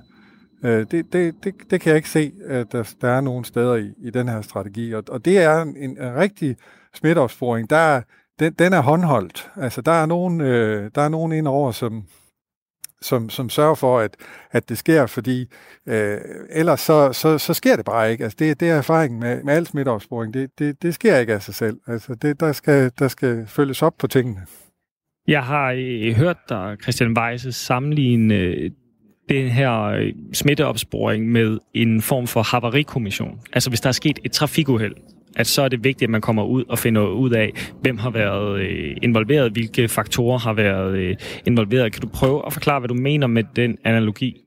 [0.64, 3.76] Øh, det, det, det, det kan jeg ikke se, at der, der er nogen steder
[3.76, 6.56] i, i den her strategi, og, og det er en, en, en rigtig
[6.94, 7.70] smitteopsporing.
[7.70, 8.02] Der,
[8.40, 9.50] den, den er håndholdt.
[9.56, 12.04] Altså, der er nogen, øh, der er nogen indover, som,
[13.06, 14.16] som, som sørger for, at,
[14.52, 15.46] at det sker, fordi
[15.88, 16.18] øh,
[16.50, 18.24] ellers så, så, så sker det bare ikke.
[18.24, 20.34] Altså det, det er erfaringen med, med al smitteopsporing.
[20.34, 21.78] Det, det, det sker ikke af sig selv.
[21.88, 24.42] Altså det, der, skal, der skal følges op på tingene.
[25.28, 28.72] Jeg har øh, hørt dig, Christian Weisse, sammenligne øh,
[29.30, 33.40] den her øh, smitteopsporing med en form for havarikommission.
[33.54, 34.96] Altså hvis der er sket et trafikuheld,
[35.36, 38.10] at så er det vigtigt, at man kommer ud og finder ud af, hvem har
[38.10, 41.92] været øh, involveret, hvilke faktorer har været øh, involveret.
[41.94, 44.42] Kan du prøve at forklare, hvad du mener med den analogi?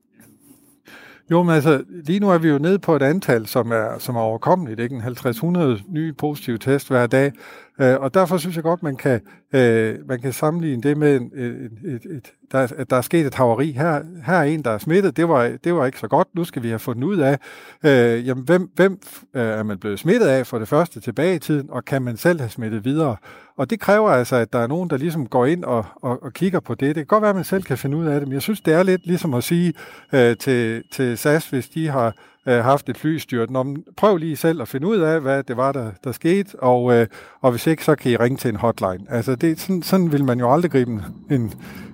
[1.31, 4.17] Jo, men altså, lige nu er vi jo nede på et antal, som er, som
[4.17, 4.95] er overkommeligt, ikke?
[4.95, 7.33] En 50-100 nye positive test hver dag.
[7.81, 9.21] Øh, og derfor synes jeg godt, man kan,
[9.53, 13.27] øh, man kan sammenligne det med, en, et, et, et, der, at der er sket
[13.27, 13.73] et haveri.
[13.73, 15.17] Her, her er en, der er smittet.
[15.17, 16.29] Det var, det var ikke så godt.
[16.35, 17.39] Nu skal vi have fundet ud af,
[17.85, 18.99] øh, jamen, hvem, hvem
[19.35, 22.17] øh, er man blevet smittet af for det første tilbage i tiden, og kan man
[22.17, 23.17] selv have smittet videre?
[23.57, 26.33] Og det kræver altså, at der er nogen, der ligesom går ind og, og, og
[26.33, 26.89] kigger på det.
[26.89, 28.61] Det kan godt være, at man selv kan finde ud af det, men jeg synes,
[28.61, 29.73] det er lidt ligesom at sige
[30.13, 32.15] øh, til, til SAS, hvis de har
[32.49, 33.51] øh, haft et flystyrt.
[33.51, 36.95] Nå, prøv lige selv at finde ud af, hvad det var, der, der skete, og,
[36.95, 37.07] øh,
[37.41, 39.07] og hvis ikke, så kan I ringe til en hotline.
[39.09, 41.53] Altså, det, sådan, sådan vil man jo aldrig gribe en,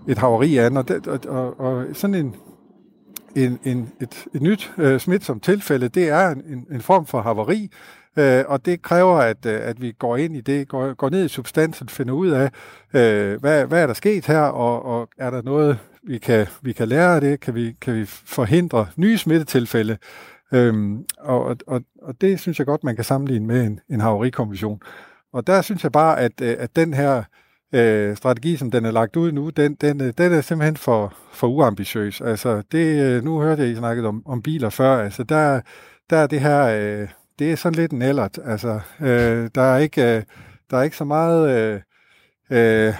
[0.08, 2.34] et haveri an, og, det, og, og, og sådan en,
[3.36, 7.70] en, en, et, et nyt øh, smitsomt tilfælde, det er en, en form for haveri,
[8.16, 11.24] øh, og det kræver, at, øh, at vi går ind i det, går, går ned
[11.24, 12.50] i substansen, finder ud af,
[12.94, 16.72] øh, hvad, hvad er der sket her, og, og er der noget, vi kan, vi
[16.72, 19.96] kan lære af det, kan vi, kan vi forhindre nye smittetilfælde,
[20.54, 24.80] Øhm, og, og, og det synes jeg godt, man kan sammenligne med en, en havarikommission.
[25.32, 27.22] Og der synes jeg bare, at, øh, at den her
[27.72, 31.14] øh, strategi, som den er lagt ud nu, den, den, øh, den er simpelthen for,
[31.32, 32.20] for uambitiøs.
[32.20, 35.02] Altså, det, øh, nu hørte jeg, I snakket om, om biler før.
[35.04, 35.60] Altså, der,
[36.10, 38.38] der er det her, øh, det er sådan lidt en ellert.
[38.44, 40.22] Altså, øh, der, er ikke, øh,
[40.70, 41.80] der er ikke så meget øh,
[42.50, 42.94] øh,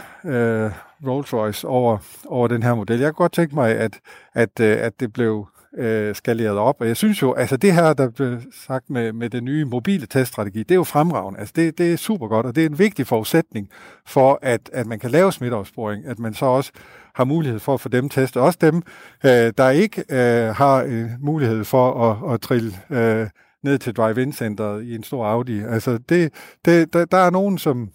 [1.06, 3.00] Rolls Royce over, over den her model.
[3.00, 4.00] Jeg kunne godt tænke mig, at,
[4.34, 5.46] at, at det blev
[5.78, 6.80] øh, skaleret op.
[6.80, 10.06] Og jeg synes jo, altså det her, der blev sagt med, med den nye mobile
[10.06, 11.40] teststrategi, det er jo fremragende.
[11.40, 13.68] Altså det, det er super godt, og det er en vigtig forudsætning
[14.06, 16.72] for, at, at man kan lave smitteopsporing, at man så også
[17.14, 18.42] har mulighed for at få dem testet.
[18.42, 18.82] Også dem,
[19.24, 23.28] øh, der ikke øh, har øh, mulighed for at, at trille øh,
[23.64, 25.60] ned til drive-in-centeret i en stor Audi.
[25.60, 26.32] Altså det,
[26.64, 27.88] det, der, der er nogen, som,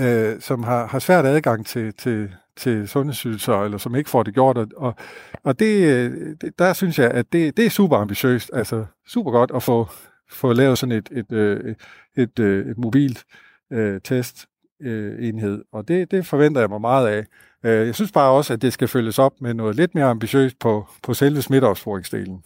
[0.00, 4.34] øh, som har, har svært adgang til, til, til sundhedsydelser, eller som ikke får det
[4.34, 4.56] gjort.
[4.76, 4.94] Og,
[5.44, 9.50] og det, øh, der synes jeg, at det, det er super ambitiøst, altså super godt
[9.54, 9.88] at få,
[10.30, 11.74] få lavet sådan et, et, øh,
[12.16, 13.24] et, øh, et, et mobilt
[13.72, 14.46] øh, test
[14.82, 17.26] øh, enhed, og det, det forventer jeg mig meget af.
[17.62, 20.86] Jeg synes bare også, at det skal følges op med noget lidt mere ambitiøst på,
[21.02, 22.42] på selve smitteopsporingsdelen.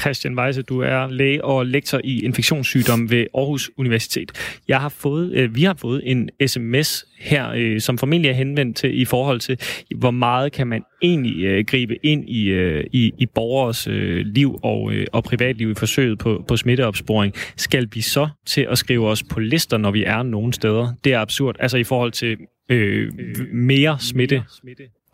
[0.00, 4.32] Christian Weise, du er læge og lektor i infektionssygdom ved Aarhus Universitet.
[4.68, 8.76] Jeg har fået, øh, vi har fået en sms her, øh, som formentlig er henvendt
[8.76, 9.60] til i forhold til,
[9.96, 12.52] hvor meget kan man egentlig øh, gribe ind i,
[12.92, 13.86] i, i borgers
[14.24, 17.34] liv og, og privatliv i forsøget på, på smitteopsporing.
[17.56, 20.92] Skal vi så til at skrive os på lister, når vi er nogen steder?
[21.04, 21.56] Det er absurd.
[21.60, 22.36] Altså i forhold til
[22.68, 23.12] øh,
[23.52, 24.44] mere smitte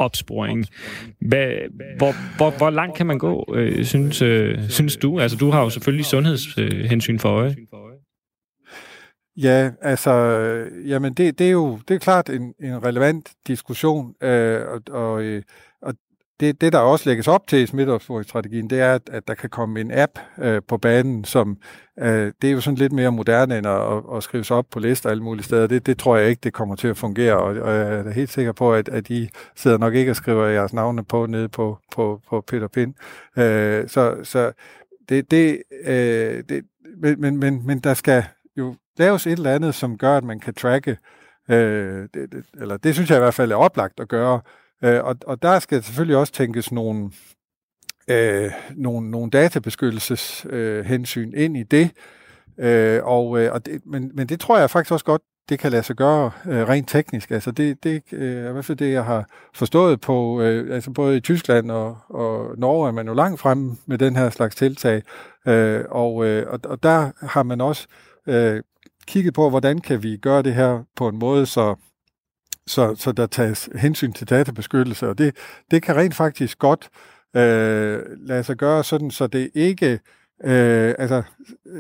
[0.05, 0.67] opsporing.
[1.21, 1.47] Hvad,
[1.99, 5.21] hvor, hvor, hvor langt kan man gå, øh, synes, øh, synes du?
[5.21, 7.57] Altså, du har jo selvfølgelig sundhedshensyn for øje.
[9.37, 10.13] Ja, altså,
[10.87, 15.23] jamen det, det er jo det er klart en, en relevant diskussion, øh, og, og,
[15.23, 15.43] øh, og
[16.43, 19.51] det, det, der også lægges op til i smitteopsporingsstrategien, det er, at, at der kan
[19.51, 21.57] komme en app øh, på banen, som
[21.99, 24.81] øh, det er jo sådan lidt mere moderne end at, at, at skrives op på
[24.81, 25.67] lister alle mulige steder.
[25.67, 28.31] Det, det tror jeg ikke, det kommer til at fungere, og, og jeg er helt
[28.31, 31.79] sikker på, at, at I sidder nok ikke og skriver jeres navne på nede på,
[31.95, 32.95] på, på Peter Pind.
[33.39, 34.53] Øh, så så
[35.09, 36.65] det, det, øh, det
[37.19, 38.25] men, men, men der skal
[38.57, 40.97] jo laves et eller andet, som gør, at man kan tracke,
[41.51, 44.62] øh, det, det, eller det synes jeg i hvert fald er oplagt at gøre, Øh,
[44.85, 47.11] Øh, og, og der skal selvfølgelig også tænkes nogle,
[48.09, 51.91] øh, nogle, nogle databeskyttelseshensyn øh, ind i det.
[52.59, 55.73] Øh, og, øh, og det men, men det tror jeg faktisk også godt, det kan
[55.73, 57.31] lade sig gøre øh, rent teknisk.
[57.31, 60.91] Altså det, det øh, er i hvert fald det, jeg har forstået på, øh, altså
[60.91, 64.57] både i Tyskland og, og Norge er man jo langt fremme med den her slags
[64.57, 65.03] tiltag.
[65.49, 67.87] Øh, og, øh, og, og der har man også
[68.29, 68.63] øh,
[69.07, 71.75] kigget på, hvordan kan vi gøre det her på en måde, så
[72.67, 75.37] så, så der tages hensyn til databeskyttelse, og det,
[75.71, 76.91] det kan rent faktisk godt
[77.37, 80.01] øh, lade sig gøre sådan, så det ikke,
[80.45, 81.23] øh, altså,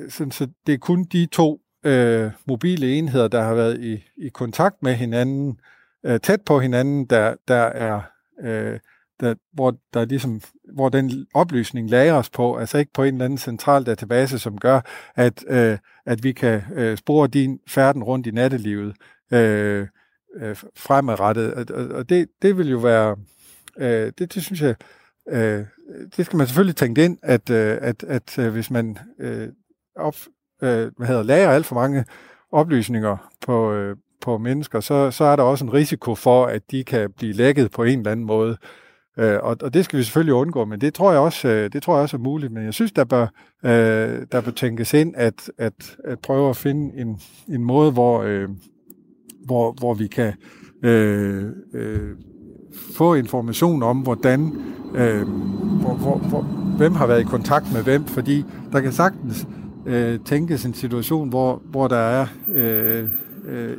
[0.09, 4.29] sådan, så det er kun de to øh, mobile enheder, der har været i, i
[4.29, 5.61] kontakt med hinanden,
[6.07, 8.01] øh, tæt på hinanden, der, der er,
[8.43, 8.79] øh,
[9.21, 10.41] der, hvor, der ligesom,
[10.75, 14.81] hvor den oplysning lagres på, altså ikke på en eller anden central database, som gør,
[15.15, 18.97] at, øh, at vi kan øh, spore din færden rundt i nattelivet.
[19.33, 19.87] Øh,
[20.37, 21.55] øh, fremadrettet.
[21.55, 23.17] Og, og det, det vil jo være,
[23.79, 24.75] øh, det, det synes jeg,
[25.29, 25.65] øh,
[26.17, 29.49] det skal man selvfølgelig tænke ind, at, øh, at, at øh, hvis man øh,
[29.97, 30.17] op,
[30.63, 32.05] øh, hvad hedder, lager alt for mange
[32.53, 36.85] oplysninger på, øh, på mennesker, så, så er der også en risiko for, at de
[36.85, 38.57] kan blive lækket på en eller anden måde.
[39.19, 41.83] Øh, og, og det skal vi selvfølgelig undgå, men det tror jeg også, øh, det
[41.83, 42.53] tror jeg også er muligt.
[42.53, 43.27] Men jeg synes, der bør,
[43.65, 48.23] øh, der bør tænkes ind at, at, at prøve at finde en, en måde, hvor,
[48.23, 48.49] øh,
[49.45, 50.33] hvor, hvor vi kan
[50.83, 52.11] øh, øh,
[52.97, 54.53] få information om, hvordan,
[54.95, 55.23] øh,
[55.81, 56.43] hvor, hvor, hvor,
[56.77, 59.47] hvem har været i kontakt med hvem, fordi der kan sagtens
[59.87, 63.09] øh, tænkes en situation, hvor, hvor der er øh,
[63.49, 63.77] øh,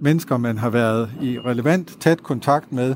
[0.00, 2.94] mennesker, man har været i relevant tæt kontakt med,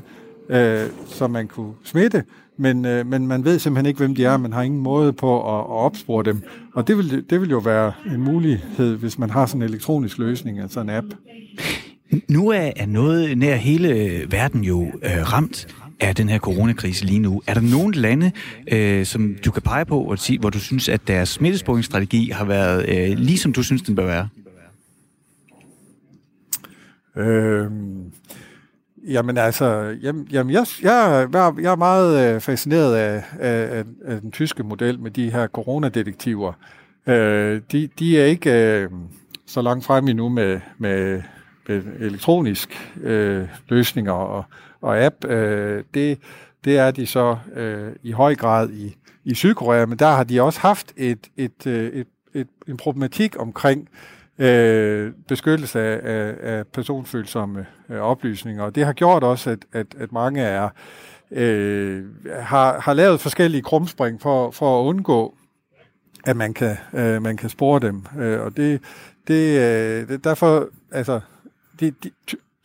[0.49, 2.23] øh, som man kunne smitte,
[2.57, 5.57] men, øh, men man ved simpelthen ikke, hvem de er, man har ingen måde på
[5.57, 6.41] at, at opspore dem.
[6.73, 10.17] Og det vil, det vil jo være en mulighed, hvis man har sådan en elektronisk
[10.17, 11.07] løsning, altså en app.
[12.27, 15.67] Nu er, er noget nær hele øh, verden jo øh, ramt
[15.99, 17.41] af den her coronakrise lige nu.
[17.47, 18.31] Er der nogle lande,
[18.71, 22.45] øh, som du kan pege på, og sige, hvor du synes, at deres smittesporingsstrategi har
[22.45, 24.29] været øh, ligesom du synes, den bør være?
[27.15, 28.11] Øhm,
[29.07, 34.31] jamen altså, jamen, jamen jeg, jeg, jeg er meget øh, fascineret af, af, af den
[34.31, 36.53] tyske model med de her coronadetektiver.
[37.07, 38.89] Øh, de, de er ikke øh,
[39.45, 41.21] så langt frem endnu med med
[41.69, 44.43] elektronisk øh, løsninger og,
[44.81, 46.19] og app, øh, det,
[46.65, 50.41] det er de så øh, i høj grad i, i Sydkorea, men der har de
[50.41, 53.89] også haft et, et, øh, et, et, en problematik omkring
[54.39, 59.87] øh, beskyttelse af, af, af personfølsomme øh, oplysninger, og det har gjort også, at, at,
[59.99, 60.69] at mange er
[61.31, 62.05] øh,
[62.39, 65.35] har, har lavet forskellige krumspring for, for at undgå,
[66.25, 68.05] at man kan, øh, man kan spore dem.
[68.19, 68.81] Øh, og det,
[69.27, 71.19] det, øh, derfor, altså,
[71.79, 72.11] de, de,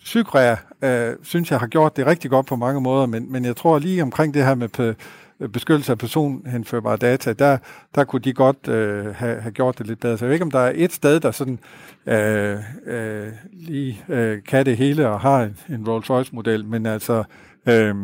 [0.04, 3.56] Sydkorea øh, synes jeg har gjort det rigtig godt på mange måder, men, men jeg
[3.56, 4.94] tror lige omkring det her med
[5.40, 7.58] øh, beskyttelse af personhenførbare data, der,
[7.94, 10.18] der kunne de godt øh, have, have gjort det lidt bedre.
[10.18, 11.58] Så jeg ved ikke, om der er et sted, der sådan
[12.06, 17.24] øh, øh, lige øh, kan det hele og har en, en Rolls-Royce-model, men altså,
[17.66, 17.94] øh,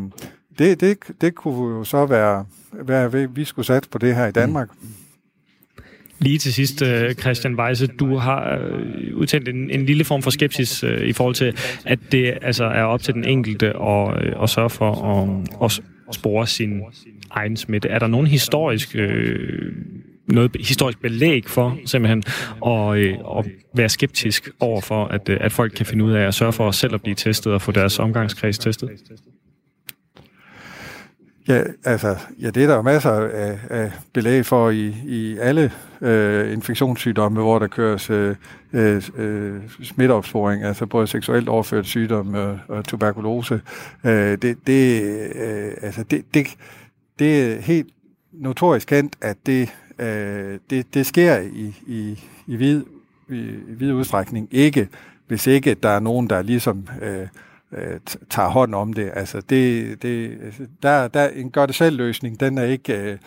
[0.59, 4.33] det, det, det kunne jo så være, være, vi skulle satse på det her i
[4.33, 4.69] Danmark.
[4.83, 4.89] Mm.
[6.19, 10.31] Lige til sidst, øh, Christian Weise, du har øh, udtalt en, en lille form for
[10.31, 14.43] skepsis øh, i forhold til, at det altså er op til den enkelte at, øh,
[14.43, 14.93] at sørge for
[15.65, 16.81] at, at spore sin
[17.31, 17.89] egen smitte.
[17.89, 18.97] Er der nogen historisk
[20.29, 22.23] noget historisk belæg for simpelthen
[22.67, 22.99] at,
[23.39, 26.71] at være skeptisk over for, at, at folk kan finde ud af at sørge for
[26.71, 28.91] selv at blive testet og få deres omgangskreds testet?
[31.49, 35.73] Ja, altså, ja, det er der jo masser af, af belæg for i, i alle
[36.01, 38.37] øh, infektionssygdomme, hvor der køres øh,
[38.73, 43.61] øh, øh, smitteopsporing, altså både seksuelt overført sygdom og, og tuberkulose.
[44.05, 45.03] Øh, det, det,
[45.35, 46.47] øh, altså det, det,
[47.19, 47.89] det er helt
[48.33, 52.83] notorisk kendt, at det, øh, det, det sker i, i, i, vid,
[53.29, 54.89] i, i vid udstrækning ikke,
[55.27, 56.89] hvis ikke der er nogen, der ligesom...
[57.03, 57.27] Øh,
[57.73, 58.01] øh,
[58.31, 59.11] tager hånd om det.
[59.15, 60.39] Altså det, det,
[60.83, 63.19] der, der en gør det selv løsning, den er ikke, øh,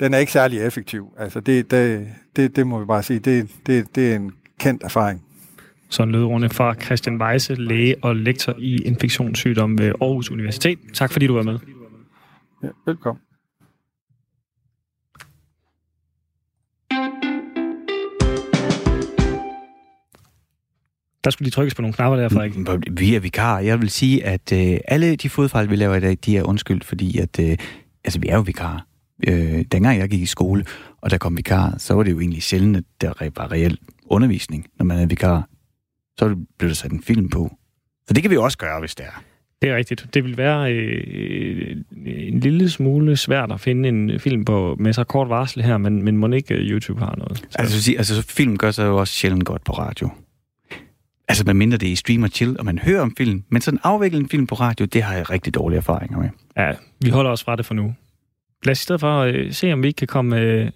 [0.00, 1.12] den er ikke særlig effektiv.
[1.18, 4.82] Altså det, det, det, det må vi bare sige, det, det, det er en kendt
[4.82, 5.22] erfaring.
[5.90, 10.78] Sådan lød ordene fra Christian Weise, læge og lektor i infektionssygdom ved Aarhus Universitet.
[10.94, 11.58] Tak fordi du var med.
[12.62, 13.22] Ja, velkommen.
[21.24, 22.56] Der skulle lige trykkes på nogle knapper der, Frederik.
[22.56, 23.58] Mm, vi er vikar.
[23.58, 26.84] Jeg vil sige, at øh, alle de fodfejl, vi laver i dag, de er undskyldt,
[26.84, 27.56] fordi at, øh,
[28.04, 28.86] altså, vi er jo vikar.
[29.28, 30.64] Øh, dengang jeg gik i skole,
[31.00, 34.66] og der kom vikar, så var det jo egentlig sjældent, at der var reel undervisning,
[34.78, 35.48] når man er vikar.
[36.18, 37.56] Så blev der sat en film på.
[38.06, 39.22] Så det kan vi også gøre, hvis det er.
[39.62, 40.06] Det er rigtigt.
[40.14, 41.76] Det vil være øh,
[42.06, 46.02] en lille smule svært at finde en film på med så kort varsel her, men,
[46.02, 47.38] men må ikke øh, YouTube har noget.
[47.38, 47.44] Så.
[47.58, 50.10] Altså, altså, film gør sig jo også sjældent godt på radio.
[51.28, 53.44] Altså, man mindre det er i stream og chill, og man hører om film.
[53.48, 56.28] Men sådan afvikle en film på radio, det har jeg rigtig dårlige erfaringer med.
[56.56, 57.94] Ja, vi holder os fra det for nu.
[58.64, 60.70] Lad os i stedet for øh, se, om vi ikke kan komme øh,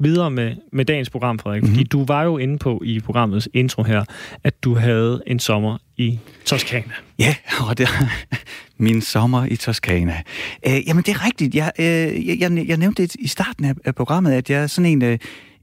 [0.00, 1.62] videre med, med dagens program, Frederik.
[1.62, 1.74] Mm-hmm.
[1.74, 4.04] Fordi du var jo inde på i programmets intro her,
[4.44, 6.92] at du havde en sommer i Toskana.
[7.18, 7.34] Ja,
[7.68, 7.88] og det
[8.78, 10.22] min sommer i Toskana.
[10.66, 11.54] Øh, jamen, det er rigtigt.
[11.54, 14.66] Jeg, øh, jeg, jeg, jeg nævnte det i starten af, af programmet, at jeg er
[14.66, 15.02] sådan en...
[15.02, 15.18] Øh,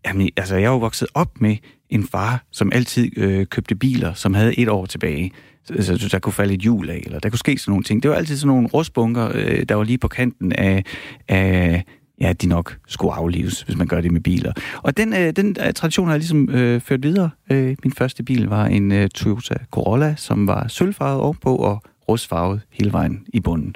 [0.06, 1.58] jamen, altså, jeg er jo vokset op med
[1.90, 5.32] en far, som altid øh, købte biler, som havde et år tilbage.
[5.64, 7.84] Så, altså, så der kunne falde et hjul af, eller der kunne ske sådan nogle
[7.84, 8.04] ting.
[8.04, 10.84] Det var altid sådan nogle rustbunker, øh, der var lige på kanten af,
[11.28, 11.84] af
[12.22, 14.54] ja, de nok skulle aflives, hvis man gør det med biler.
[14.84, 17.30] Og den, øh, den øh, tradition har jeg ligesom øh, ført videre.
[17.52, 22.62] Øh, min første bil var en øh, Toyota Corolla, som var sølvfarvet ovenpå og rustfarvet
[22.72, 23.76] hele vejen i bunden.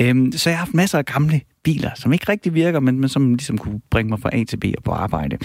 [0.00, 3.08] Øh, så jeg har haft masser af gamle biler, som ikke rigtig virker, men, men
[3.08, 5.38] som ligesom kunne bringe mig fra A til B og på arbejde.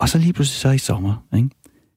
[0.00, 1.50] Og så lige pludselig så i sommer, ikke?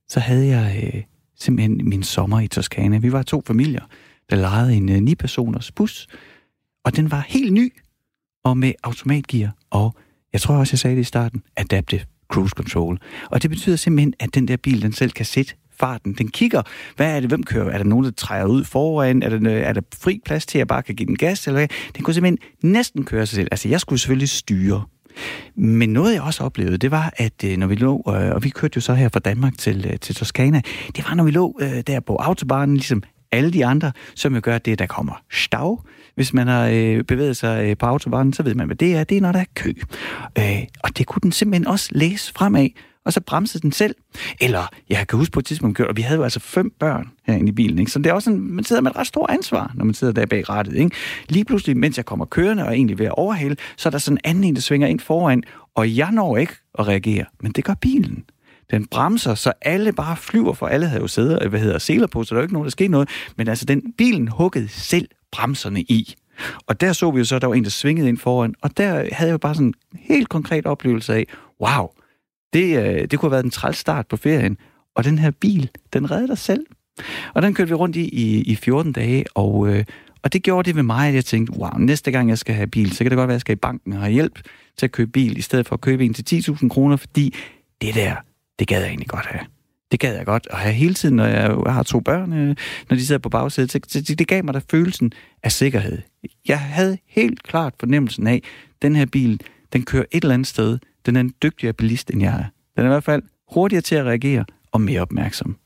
[0.08, 1.02] så havde jeg øh,
[1.40, 2.98] simpelthen min sommer i Toskana.
[2.98, 3.82] Vi var to familier,
[4.30, 6.08] der lejede en øh, ni-personers bus,
[6.86, 7.74] og den var helt ny,
[8.44, 9.96] og med automatgear, og
[10.34, 13.00] jeg tror også, jeg sagde det i starten, adaptive cruise control.
[13.32, 16.14] Og det betyder simpelthen, at den der bil, den selv kan sætte farten.
[16.14, 16.62] Den kigger,
[16.96, 17.70] hvad er det, hvem kører?
[17.70, 19.24] Er der nogen, der træder ud foran?
[19.24, 21.48] Er der, øh, er der fri plads til, at jeg bare kan give den gas?
[21.48, 21.68] Eller hvad?
[21.96, 23.48] Den kunne simpelthen næsten køre sig selv.
[23.52, 24.86] Altså, jeg skulle selvfølgelig styre.
[25.56, 28.50] Men noget, jeg også oplevede, det var, at øh, når vi lå, øh, og vi
[28.50, 30.62] kørte jo så her fra Danmark til, øh, til Toskana,
[30.96, 34.58] det var, når vi lå der på autobahnen, ligesom alle de andre, som jo gør
[34.58, 35.86] det, der kommer stav.
[36.16, 39.04] Hvis man har øh, bevæget sig øh, på autobahnen, så ved man, hvad det er.
[39.04, 39.74] Det er, når der er kø.
[40.38, 42.70] Øh, og det kunne den simpelthen også læse fremad
[43.06, 43.96] og så bremsede den selv.
[44.42, 47.50] Eller, jeg kan huske på et tidspunkt, og vi havde jo altså fem børn herinde
[47.50, 47.92] i bilen, ikke?
[47.92, 50.14] så det er også en, man sidder med et ret stort ansvar, når man sidder
[50.14, 50.74] der bag rattet.
[50.74, 50.96] Ikke?
[51.30, 53.98] Lige pludselig, mens jeg kommer kørende og er egentlig ved at overhale, så er der
[53.98, 55.44] sådan en anden en, der svinger ind foran,
[55.76, 58.24] og jeg når ikke at reagere, men det gør bilen.
[58.72, 62.24] Den bremser, så alle bare flyver, for alle havde jo sæder, hvad hedder, seler på,
[62.24, 63.10] så der er jo ikke nogen, der sker noget.
[63.38, 66.16] Men altså, den bilen huggede selv bremserne i.
[66.68, 68.78] Og der så vi jo så, at der var en, der svingede ind foran, og
[68.78, 71.28] der havde jeg jo bare sådan en helt konkret oplevelse af,
[71.62, 71.88] wow,
[72.54, 74.58] det, øh, det kunne have været en træls start på ferien.
[74.96, 76.66] Og den her bil, den redder dig selv.
[77.34, 79.86] Og den kørte vi rundt i i, i 14 dage, og, øh,
[80.24, 82.68] og det gjorde det ved mig, at jeg tænkte, wow, næste gang jeg skal have
[82.68, 84.40] bil, så kan det godt være, at jeg skal i banken og have hjælp
[84.78, 87.36] til at købe bil, i stedet for at købe en til 10.000 kroner, fordi
[87.82, 88.16] det der,
[88.60, 89.46] det gad jeg egentlig godt have.
[89.92, 92.56] Det gad jeg godt at have hele tiden, når jeg har to børn, øh,
[92.90, 93.72] når de sidder på bagsædet.
[93.72, 95.12] Så det, det gav mig da følelsen
[95.44, 96.02] af sikkerhed.
[96.48, 99.42] Jeg havde helt klart fornemmelsen af, at den her bil,
[99.74, 102.46] den kører et eller andet sted, den er en dygtigere bilist, end jeg er.
[102.78, 105.58] Den er i hvert fald hurtigere til at reagere og mere opmærksom.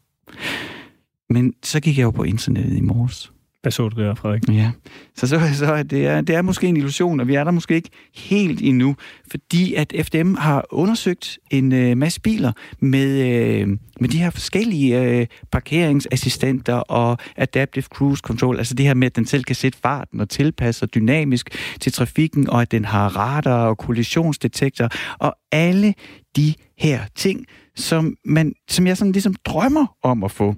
[1.30, 3.32] Men så gik jeg jo på internettet i morges.
[3.68, 4.50] Hvad så du der, Frederik?
[4.50, 4.72] Ja,
[5.16, 7.52] så så, så at det, er, det er måske en illusion, og vi er der
[7.52, 8.96] måske ikke helt endnu,
[9.32, 13.68] fordi at FDM har undersøgt en øh, masse biler med, øh,
[14.00, 19.16] med de her forskellige øh, parkeringsassistenter og adaptive cruise control, altså det her med, at
[19.16, 21.50] den selv kan sætte farten og tilpasse sig dynamisk
[21.80, 25.94] til trafikken, og at den har radar og kollisionsdetektor, og alle
[26.36, 30.56] de her ting, som, man, som jeg sådan ligesom drømmer om at få.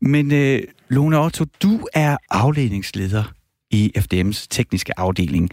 [0.00, 3.32] Men øh, Lone Otto, du er afdelingsleder
[3.70, 5.50] i FDM's tekniske afdeling.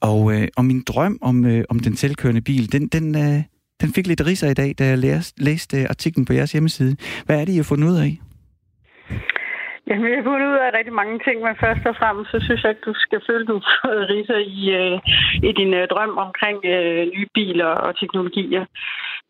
[0.00, 3.42] Og, øh, og min drøm om, øh, om den selvkørende bil, den, den, øh,
[3.80, 6.96] den fik lidt riser i dag, da jeg læste, læste artiklen på jeres hjemmeside.
[7.26, 8.20] Hvad er det, I har fundet ud af?
[9.88, 12.62] Jamen, jeg har fundet ud af rigtig mange ting, men først og fremmest, så synes
[12.62, 14.98] jeg, at du skal føle, at du har riser i, øh,
[15.48, 18.64] i din øh, drøm omkring øh, nye biler og teknologier.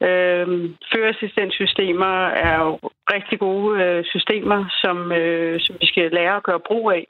[0.06, 0.46] Øh,
[0.90, 2.14] førerassistentsystemer
[2.48, 2.70] er jo
[3.14, 7.04] rigtig gode øh, systemer, som, øh, som vi skal lære at gøre brug af.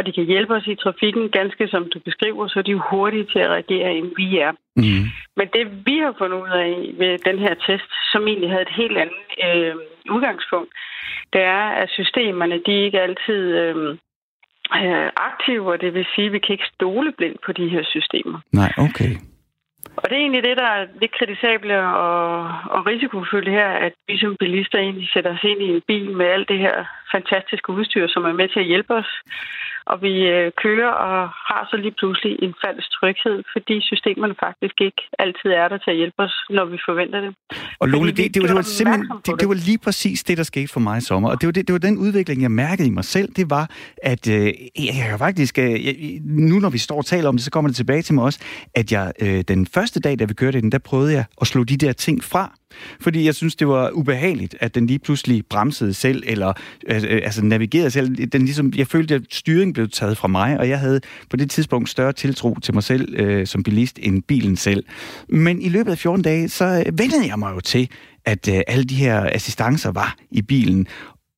[0.00, 2.82] Og de kan hjælpe os i trafikken, ganske som du beskriver, så er de jo
[2.90, 4.52] hurtige til at reagere, end vi er.
[4.76, 5.04] Mm.
[5.36, 8.76] Men det, vi har fundet ud af ved den her test, som egentlig havde et
[8.80, 9.74] helt andet øh,
[10.14, 10.70] udgangspunkt,
[11.32, 13.76] det er, at systemerne, de er ikke altid øh,
[14.82, 17.84] øh, aktive, og det vil sige, at vi kan ikke stole blindt på de her
[17.84, 18.38] systemer.
[18.52, 19.12] Nej, okay.
[19.96, 22.38] Og det er egentlig det, der er lidt kritisable og,
[22.74, 26.26] og risikofuldt her, at vi som bilister egentlig sætter os ind i en bil med
[26.26, 29.10] alt det her fantastiske udstyr, som er med til at hjælpe os.
[29.92, 34.76] Og vi øh, kører og har så lige pludselig en falsk tryghed, fordi systemerne faktisk
[34.80, 37.34] ikke altid er der til at hjælpe os, når vi forventer det.
[37.80, 40.36] Og Lone, det, det, det, var, det var simpelthen det, det var lige præcis det,
[40.38, 42.50] der skete for mig i sommer, og det var, det, det var den udvikling, jeg
[42.50, 43.70] mærkede i mig selv, det var,
[44.02, 45.94] at øh, jeg faktisk, øh, jeg,
[46.24, 48.40] nu når vi står og taler om det, så kommer det tilbage til mig også,
[48.74, 51.64] at jeg øh, den første dag, da vi kørte den, der prøvede jeg at slå
[51.64, 52.52] de der ting fra,
[53.00, 56.52] fordi jeg synes, det var ubehageligt, at den lige pludselig bremsede selv, eller
[56.86, 58.26] øh, øh, altså navigerede selv.
[58.26, 61.50] Den ligesom, jeg følte, at styringen blev taget fra mig, og jeg havde på det
[61.50, 64.84] tidspunkt større tiltro til mig selv øh, som bilist end bilen selv.
[65.28, 67.88] Men i løbet af 14 dage, så øh, vendede jeg mig jo til,
[68.24, 70.86] at øh, alle de her assistancer var i bilen.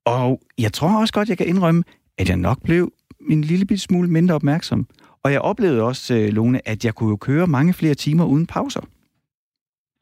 [0.06, 1.84] Og jeg tror også godt, jeg kan indrømme,
[2.18, 2.92] at jeg nok blev
[3.30, 4.86] en lille smule mindre opmærksom.
[5.24, 8.46] Og jeg oplevede også, øh, Lone, at jeg kunne jo køre mange flere timer uden
[8.46, 8.80] pauser.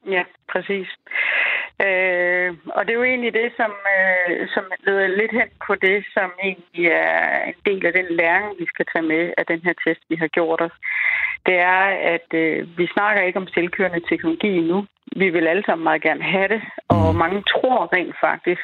[0.05, 0.87] Ja, præcis.
[1.85, 6.05] Øh, og det er jo egentlig det, som, øh, som leder lidt hen på det,
[6.13, 9.73] som egentlig er en del af den læring, vi skal tage med af den her
[9.83, 10.75] test, vi har gjort os.
[11.45, 11.83] Det er,
[12.15, 14.85] at øh, vi snakker ikke om selvkørende teknologi endnu.
[15.15, 17.17] Vi vil alle sammen meget gerne have det, og mm.
[17.17, 18.61] mange tror rent faktisk,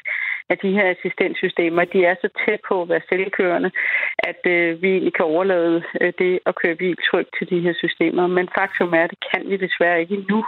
[0.50, 3.72] at de her assistentsystemer, de er så tæt på at være selvkørende,
[4.20, 7.74] at øh, vi egentlig kan overlade øh, det at køre bil trygt til de her
[7.74, 8.28] systemer.
[8.28, 10.46] Men faktum er, at det kan vi desværre ikke endnu.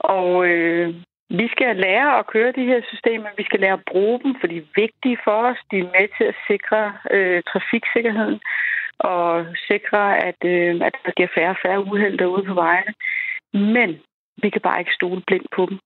[0.00, 0.94] Og øh,
[1.30, 3.28] vi skal lære at køre de her systemer.
[3.36, 5.58] Vi skal lære at bruge dem, for de er vigtige for os.
[5.70, 8.40] De er med til at sikre øh, trafiksikkerheden
[8.98, 12.92] og sikre, at, øh, at der bliver færre og færre uheld derude på vejene.
[13.52, 14.00] Men
[14.42, 15.78] vi kan bare ikke stole blindt på dem.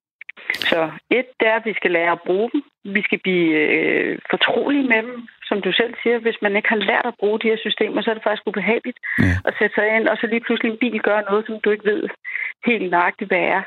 [0.52, 2.62] Så et, det er, at vi skal lære at bruge dem.
[2.84, 5.28] Vi skal blive øh, fortrolige med dem.
[5.48, 8.10] Som du selv siger, hvis man ikke har lært at bruge de her systemer, så
[8.10, 9.34] er det faktisk ubehageligt ja.
[9.44, 11.90] at sætte sig ind, og så lige pludselig en bil gør noget, som du ikke
[11.92, 12.08] ved
[12.66, 13.62] helt nøjagtigt, hvad er.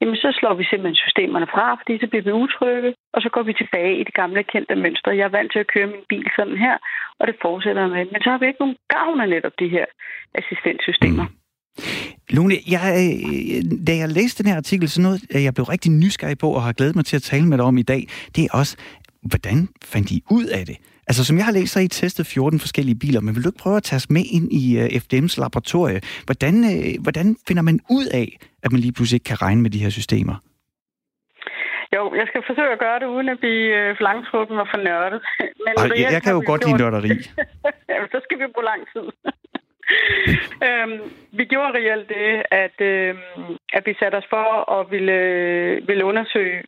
[0.00, 3.42] Jamen, så slår vi simpelthen systemerne fra, fordi så bliver vi utrygge, og så går
[3.48, 5.18] vi tilbage i det gamle kendte mønster.
[5.18, 6.76] Jeg er vant til at køre min bil sådan her,
[7.18, 8.04] og det fortsætter med.
[8.12, 9.86] Men så har vi ikke nogen gavn af netop de her
[10.40, 11.26] assistentsystemer.
[11.28, 11.40] Mm.
[12.36, 15.90] Lone, jeg, øh, da jeg læste den her artikel, så noget, øh, jeg blev rigtig
[15.92, 18.02] nysgerrig på og har glædet mig til at tale med dig om i dag,
[18.36, 18.76] det er også,
[19.22, 20.76] hvordan fandt I ud af det?
[21.08, 23.48] Altså, som jeg har læst, så har I testet 14 forskellige biler, men vil du
[23.48, 26.00] ikke prøve at tage os med ind i uh, øh, FDM's laboratorie?
[26.28, 28.28] Hvordan, uh, hvordan finder man ud af,
[28.64, 30.36] at man lige pludselig ikke kan regne med de her systemer?
[31.94, 34.80] Jo, jeg skal forsøge at gøre det, uden at blive uh, for langtrukken og for
[34.88, 35.20] nørdet.
[35.64, 37.12] Men Ej, jeg, jeg kan jo godt lide nørderi.
[37.90, 39.06] ja, så skal vi bruge lang tid.
[40.66, 40.98] øhm,
[41.38, 43.14] vi gjorde reelt det, at, øh,
[43.72, 45.18] at vi satte os for at ville,
[45.86, 46.62] ville undersøge,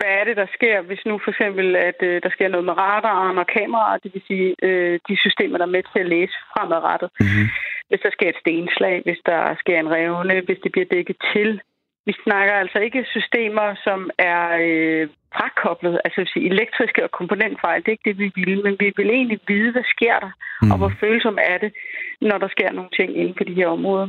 [0.00, 2.78] hvad er det, der sker, hvis nu for eksempel, at øh, der sker noget med
[2.86, 6.36] radaren og kameraer, det vil sige øh, de systemer, der er med til at læse
[6.52, 7.10] fremadrettet.
[7.20, 7.46] Mm-hmm.
[7.88, 11.60] Hvis der sker et stenslag, hvis der sker en revne, hvis det bliver dækket til.
[12.06, 17.80] Vi snakker altså ikke systemer, som er øh, frakoblet, altså vil sige, elektriske og komponentfejl.
[17.80, 20.32] Det er ikke det, vi vil, men vi vil egentlig vide, hvad sker der,
[20.62, 20.70] mm.
[20.70, 21.72] og hvor følsom er det,
[22.20, 24.08] når der sker nogle ting inden for de her områder.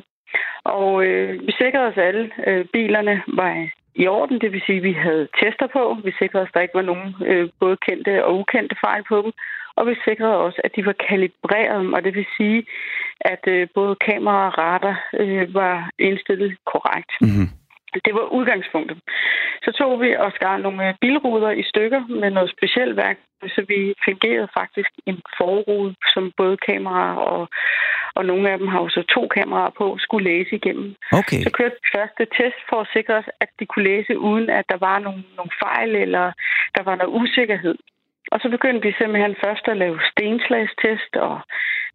[0.63, 3.51] Og øh, vi sikrede os alle, øh, bilerne var
[3.95, 5.97] i orden, det vil sige, at vi havde tester på.
[6.03, 9.21] Vi sikrede os, at der ikke var nogen øh, både kendte og ukendte fejl på
[9.21, 9.31] dem.
[9.75, 12.65] Og vi sikrede også, at de var kalibreret, og det vil sige,
[13.21, 17.11] at øh, både kamera og radar øh, var indstillet korrekt.
[17.21, 17.47] Mm-hmm.
[18.05, 18.97] Det var udgangspunktet.
[19.65, 23.17] Så tog vi og skar nogle bilruder i stykker med noget specielt værk,
[23.47, 27.49] så vi fungerede faktisk en forrude, som både kamera og,
[28.15, 30.95] og nogle af dem har jo så to kameraer på, skulle læse igennem.
[31.11, 31.41] Okay.
[31.43, 34.65] Så kørte vi første test for at sikre os, at de kunne læse, uden at
[34.69, 36.31] der var nogle, nogle fejl eller
[36.75, 37.75] der var noget usikkerhed.
[38.31, 41.39] Og så begyndte vi simpelthen først at lave stenslagstest, og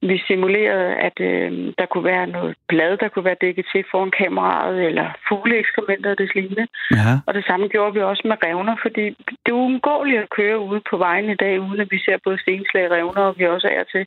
[0.02, 4.10] vi simulerede, at øh, der kunne være noget blad, der kunne være dækket til foran
[4.10, 6.66] kameraet, eller fugleekskrementer og det lignende.
[6.90, 7.12] Ja.
[7.26, 9.04] Og det samme gjorde vi også med revner, fordi
[9.42, 12.38] det er uundgåeligt at køre ude på vejen i dag, uden at vi ser både
[12.38, 14.06] stenslag, revner, og vi også er til.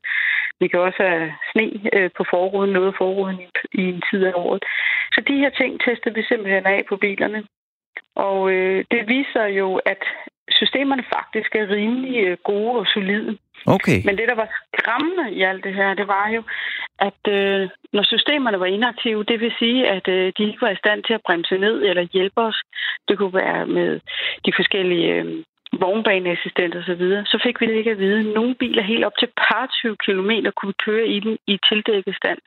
[0.59, 3.47] Vi kan også have sne øh, på forruden, noget af forruden i,
[3.81, 4.63] i en tid af året.
[5.13, 7.43] Så de her ting testede vi simpelthen af på bilerne.
[8.15, 10.03] Og øh, det viser jo, at
[10.51, 13.37] systemerne faktisk er rimelig øh, gode og solide.
[13.65, 14.01] Okay.
[14.05, 16.43] Men det, der var skræmmende i alt det her, det var jo,
[16.99, 20.81] at øh, når systemerne var inaktive, det vil sige, at øh, de ikke var i
[20.83, 22.61] stand til at bremse ned eller hjælpe os.
[23.07, 23.99] Det kunne være med
[24.45, 25.43] de forskellige øh,
[25.83, 28.33] vognbaneassistenter osv., så, så fik vi det ikke at vide.
[28.33, 32.39] Nogle biler helt op til par 20 kilometer kunne køre i den i tildækket stand.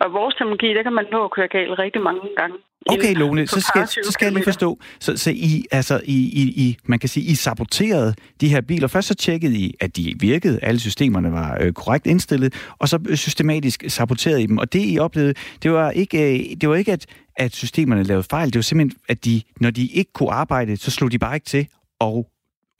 [0.00, 2.56] Og vores teknologi, der kan man nå at køre galt rigtig mange gange.
[2.86, 4.78] Okay, Lone, så skal, så 20 skal jeg lige forstå.
[5.00, 8.88] Så, så I, altså, I, I, I, man kan sige, I saboterede de her biler.
[8.88, 12.98] Først så tjekkede I, at de virkede, alle systemerne var øh, korrekt indstillet, og så
[13.08, 14.58] øh, systematisk saboterede I dem.
[14.58, 18.26] Og det, I oplevede, det var ikke, øh, det var ikke at, at systemerne lavede
[18.30, 18.46] fejl.
[18.46, 21.46] Det var simpelthen, at de, når de ikke kunne arbejde, så slog de bare ikke
[21.46, 21.66] til,
[22.00, 22.30] og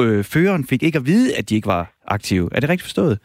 [0.01, 2.49] øh, føreren fik ikke at vide, at de ikke var aktive.
[2.53, 3.19] Er det rigtigt forstået?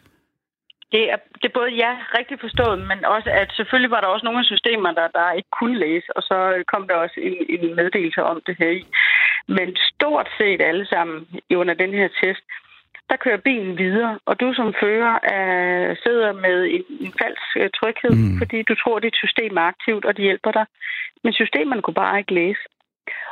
[0.92, 4.24] Det er, det er både ja, rigtig forstået, men også at selvfølgelig var der også
[4.24, 7.76] nogle af systemerne, der, der ikke kunne læse, og så kom der også en, en
[7.76, 8.86] meddelelse om det her i.
[9.48, 12.42] Men stort set alle sammen under den her test,
[13.10, 17.70] der kører bilen videre, og du som fører er, sidder med en, en falsk øh,
[17.78, 18.38] tryghed, Mm.
[18.38, 20.66] fordi du tror, at dit system er aktivt, og de hjælper dig.
[21.24, 22.60] Men systemerne kunne bare ikke læse.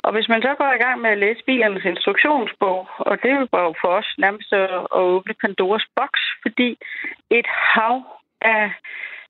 [0.03, 3.63] Og hvis man så går i gang med at læse bilernes instruktionsbog, og det var
[3.63, 6.79] jo for os nærmest at at åbne Pandoras boks, fordi
[7.31, 8.03] et hav
[8.41, 8.73] af,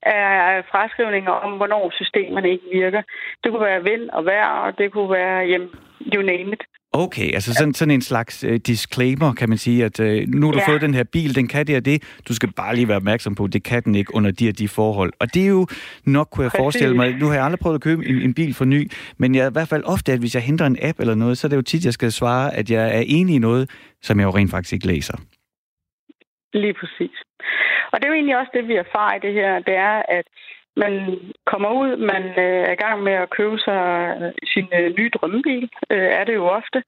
[0.03, 3.03] af fraskrivninger om, hvornår systemerne ikke virker.
[3.45, 5.71] Det kunne være vind og vejr, og det kunne være, jamen,
[6.15, 6.63] you name it.
[6.93, 10.53] Okay, altså sådan, sådan en slags øh, disclaimer, kan man sige, at øh, nu har
[10.53, 10.69] du Ja.
[10.73, 13.35] fået den her bil, den kan det og det, du skal bare lige være opmærksom
[13.35, 15.13] på, det kan den ikke under de og de forhold.
[15.21, 15.67] Og det er jo
[16.05, 16.59] nok, kunne jeg Præcis.
[16.63, 19.35] forestille mig, nu har jeg aldrig prøvet at købe en, en bil for ny, men
[19.35, 21.49] jeg i hvert fald ofte, at hvis jeg henter en app eller noget, så er
[21.49, 23.71] det jo tit, jeg skal svare, at jeg er enig i noget,
[24.03, 25.17] som jeg jo rent faktisk ikke læser.
[26.53, 27.17] Lige præcis.
[27.93, 30.25] Og det er jo egentlig også det, vi erfarer i det her, det er, at
[30.77, 30.93] man
[31.47, 33.83] kommer ud, man øh, er i gang med at købe sig
[34.53, 36.83] sin øh, nye drømmebil, øh, er det jo ofte.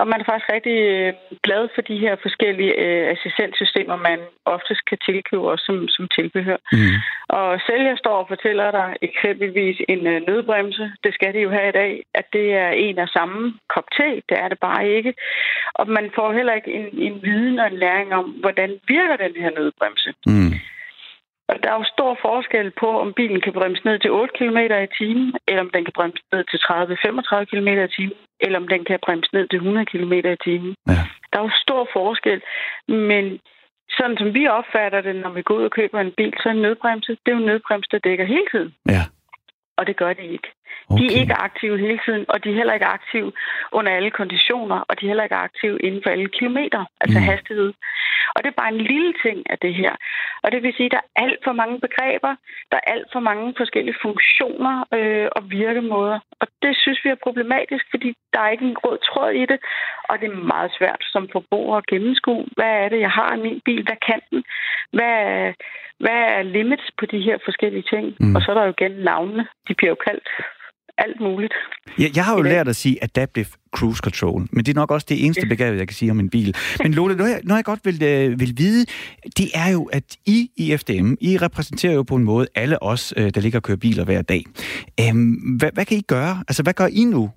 [0.00, 1.12] Og man er faktisk rigtig øh,
[1.46, 6.60] glad for de her forskellige øh, assistentsystemer, man oftest kan tilkøbe også som, som tilbehør.
[6.72, 6.96] Mm.
[7.28, 11.68] Og sælger står og fortæller dig eksempelvis en øh, nødbremse, det skal de jo have
[11.68, 15.14] i dag, at det er en af samme kop te, det er det bare ikke.
[15.74, 19.34] Og man får heller ikke en, en viden og en læring om, hvordan virker den
[19.42, 20.10] her nødbremse.
[20.26, 20.52] Mm.
[21.62, 24.88] Der er jo stor forskel på, om bilen kan bremse ned til 8 km i
[24.98, 28.84] timen, eller om den kan bremse ned til 30-35 km i timen, eller om den
[28.84, 30.74] kan bremse ned til 100 km i timen.
[30.88, 31.02] Ja.
[31.30, 32.42] Der er jo stor forskel,
[32.88, 33.24] men
[33.96, 36.52] sådan som vi opfatter det, når vi går ud og køber en bil, så er
[36.52, 38.74] en nødbremse, det er jo en nødbremse, der dækker hele tiden.
[38.88, 39.02] Ja.
[39.78, 40.48] Og det gør de ikke.
[40.90, 40.98] Okay.
[41.02, 43.32] De er ikke aktive hele tiden, og de er heller ikke aktive
[43.72, 47.24] under alle konditioner, og de er heller ikke aktive inden for alle kilometer, altså Mm.
[47.24, 47.72] hastighed.
[48.34, 49.92] Og det er bare en lille ting af det her.
[50.42, 52.32] Og det vil sige, at der er alt for mange begreber,
[52.70, 56.18] der er alt for mange forskellige funktioner øh, og virkemåder.
[56.40, 59.58] Og det synes vi er problematisk, fordi der er ikke en rød tråd i det,
[60.08, 63.40] og det er meget svært som forbruger at gennemskue, hvad er det, jeg har i
[63.40, 64.44] min bil, hvad kan den,
[64.92, 65.52] hvad, er-
[66.04, 68.06] hvad er limits på de her forskellige ting.
[68.20, 68.36] Mm.
[68.36, 70.28] Og så er der jo igen navnene, de bliver jo kaldt
[71.04, 71.52] alt muligt.
[71.98, 73.46] Jeg, jeg har jo lært at sige adaptive
[73.76, 76.30] cruise control, men det er nok også det eneste begreb, jeg kan sige om en
[76.30, 76.56] bil.
[76.82, 78.86] Men Lola, noget jeg, noget jeg godt vil, øh, vil vide,
[79.36, 83.14] det er jo, at I i FDM, I repræsenterer jo på en måde alle os,
[83.16, 84.44] øh, der ligger og kører biler hver dag.
[85.00, 86.44] Øhm, hvad, hvad kan I gøre?
[86.48, 87.30] Altså, hvad gør I nu?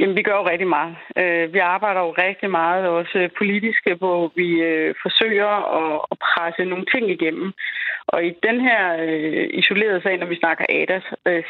[0.00, 0.96] Jamen, vi gør jo rigtig meget.
[1.16, 5.52] Øh, vi arbejder jo rigtig meget også politisk, hvor vi øh, forsøger
[6.12, 7.52] at, presse nogle ting igennem.
[8.06, 11.06] Og i den her øh, isolerede sag, når vi snakker ADAS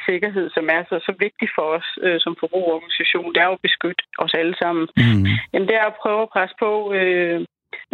[0.06, 1.88] sikkerhed, som er så, så vigtig for os
[2.24, 4.88] som forbrugerorganisation, det er jo at beskytte os alle sammen.
[4.96, 5.24] Mm.
[5.52, 6.70] Jamen, det er at prøve at presse på,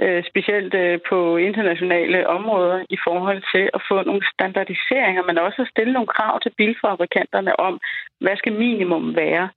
[0.03, 5.63] øh, specielt øh, på internationale områder, i forhold til at få nogle standardiseringer, men også
[5.63, 7.81] at stille nogle krav til bilfabrikanterne om,
[8.21, 9.49] hvad skal minimum være?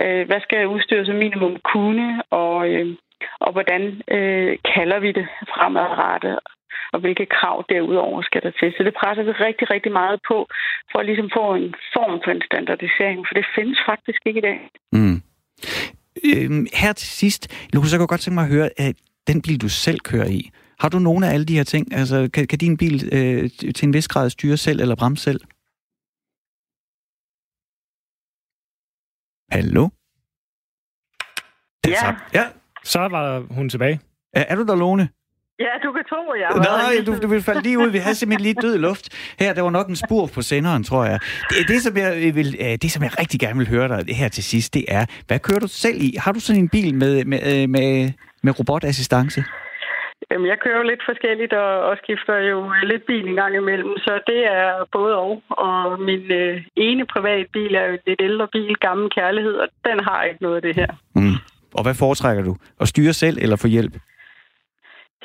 [0.00, 2.22] Øh, hvad skal udstyret som minimum kunne?
[2.30, 2.96] Og, øh,
[3.40, 3.82] og hvordan
[4.16, 6.38] øh, kalder vi det fremadrettet?
[6.92, 8.72] og hvilke krav derudover skal der til.
[8.76, 10.38] Så det presser vi rigtig, rigtig meget på,
[10.90, 14.46] for at ligesom få en form for en standardisering, for det findes faktisk ikke i
[14.50, 14.60] dag.
[14.92, 15.18] Mm.
[16.28, 18.96] Øhm, her til sidst, Lukas, jeg kunne godt tænke mig at høre, at
[19.30, 20.50] den bil, du selv kører i,
[20.82, 21.84] har du nogle af alle de her ting?
[22.00, 25.40] Altså, kan, kan din bil øh, til en vis grad styre selv eller bremse selv?
[29.56, 29.84] Hallo?
[31.86, 32.00] Ja.
[32.00, 32.08] Så,
[32.38, 32.44] ja.
[32.84, 34.00] Så var hun tilbage.
[34.32, 35.08] Er, er du der, Lone?
[35.64, 37.90] Ja, du kan tro, jeg Nej, du, du vil falde lige ud.
[37.90, 39.04] Vi havde simpelthen lige død luft.
[39.40, 41.18] Her, der var nok en spur på senderen, tror jeg.
[41.50, 44.28] Det, det, som jeg vil, øh, det, som jeg rigtig gerne vil høre dig her
[44.28, 46.10] til sidst, det er, hvad kører du selv i?
[46.18, 49.44] Har du sådan en bil med, med, øh, med, med robotassistance?
[50.30, 53.92] Jamen, jeg kører jo lidt forskelligt og, og skifter jo lidt bil en gang imellem,
[53.98, 55.42] så det er både og.
[55.50, 59.68] Og min øh, ene private bil er jo en lidt ældre bil, gammel kærlighed, og
[59.84, 60.90] den har ikke noget af det her.
[61.14, 61.36] Mm.
[61.74, 62.56] Og hvad foretrækker du?
[62.80, 63.94] At styre selv eller få hjælp?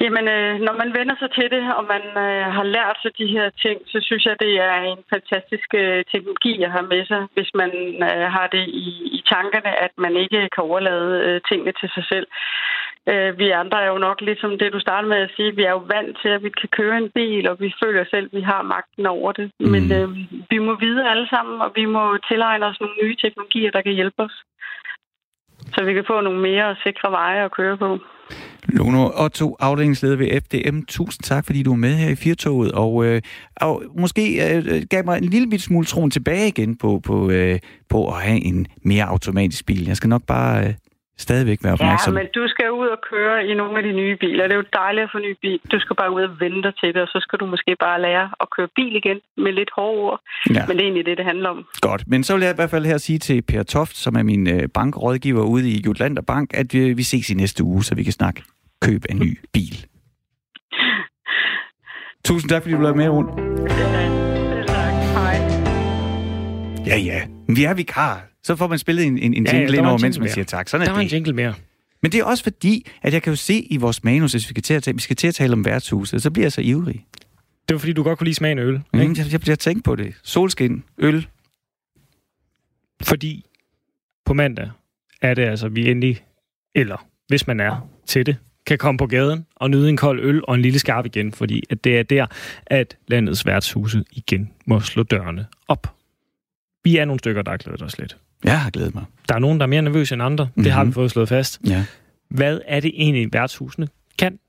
[0.01, 3.27] Jamen, øh, når man vender sig til det, og man øh, har lært sig de
[3.35, 7.21] her ting, så synes jeg, det er en fantastisk øh, teknologi at have med sig,
[7.35, 7.71] hvis man
[8.09, 8.87] øh, har det i,
[9.17, 12.27] i tankerne, at man ikke kan overlade øh, tingene til sig selv.
[13.11, 15.71] Øh, vi andre er jo nok ligesom det, du startede med at sige, vi er
[15.77, 18.41] jo vant til, at vi kan køre en bil, og vi føler selv, at vi
[18.41, 19.51] har magten over det.
[19.59, 19.69] Mm.
[19.73, 20.09] Men øh,
[20.49, 23.93] vi må vide alle sammen, og vi må tilegne os nogle nye teknologier, der kan
[23.93, 24.35] hjælpe os.
[25.73, 27.99] Så vi kan få nogle mere sikre veje at køre på.
[28.67, 30.81] Luno Otto, afdelingsleder ved FDM.
[30.87, 33.21] Tusind tak, fordi du er med her i Firtoget, og, øh,
[33.55, 37.29] og måske øh, øh, gav mig en lille bit smule troen tilbage igen på, på,
[37.29, 37.59] øh,
[37.89, 39.85] på at have en mere automatisk bil.
[39.87, 40.73] Jeg skal nok bare øh,
[41.17, 42.13] stadigvæk være opmærksom.
[42.13, 44.43] Ja, men du skal ud og køre i nogle af de nye biler.
[44.43, 45.59] Det er jo dejligt at få ny bil.
[45.71, 48.29] Du skal bare ud og vente til det, og så skal du måske bare lære
[48.41, 50.19] at køre bil igen med lidt hårde ord.
[50.49, 50.65] Ja.
[50.67, 51.65] Men det er egentlig det, det handler om.
[51.81, 54.23] Godt, men så vil jeg i hvert fald her sige til Per Toft, som er
[54.23, 57.95] min øh, bankrådgiver ude i Jutlander Bank, at øh, vi ses i næste uge, så
[57.95, 58.43] vi kan snakke
[58.81, 59.75] køb af en ny bil.
[62.27, 63.31] Tusind tak, fordi du lavede med, rundt.
[66.87, 67.21] Ja, ja.
[67.47, 68.34] Vi er vikar.
[68.45, 70.03] Så får man spillet en, en, en Ja, ja, jingle der ind over, en mens
[70.03, 70.33] jingle man mere.
[70.33, 70.69] siger tak.
[70.69, 71.13] Sådan Der er var en det.
[71.13, 71.53] jingle mere.
[72.01, 74.49] Men det er også fordi, at jeg kan jo se i vores manus, hvis vi
[74.49, 76.61] skal til at, tale, vi skal til at tale om værtshuset, så bliver jeg så
[76.61, 77.05] ivrig.
[77.69, 78.81] Det var fordi, du godt kunne lide smagen af øl.
[78.93, 79.15] Mm, Ikke?
[79.17, 80.13] jeg, jeg, jeg tænkte på det.
[80.23, 81.27] Solskin, øl.
[83.01, 83.45] Fordi
[84.25, 84.69] på mandag
[85.21, 86.23] er det altså, vi endelig,
[86.75, 90.41] eller hvis man er til det, kan komme på gaden og nyde en kold øl
[90.47, 92.25] og en lille skarp igen, fordi at det er der,
[92.65, 95.95] at landets værtshuse igen må slå dørene op.
[96.83, 98.17] Vi er nogle stykker, der har glædet os lidt.
[98.45, 99.03] Jeg har glædet mig.
[99.29, 100.45] Der er nogen, der er mere nervøse end andre.
[100.45, 100.63] Mm-hmm.
[100.63, 100.93] Det har vi Mhm.
[100.93, 101.59] fået slået fast.
[101.67, 101.85] Ja.
[102.29, 103.87] Hvad er det egentlig, værtshusene
[104.19, 104.39] kan,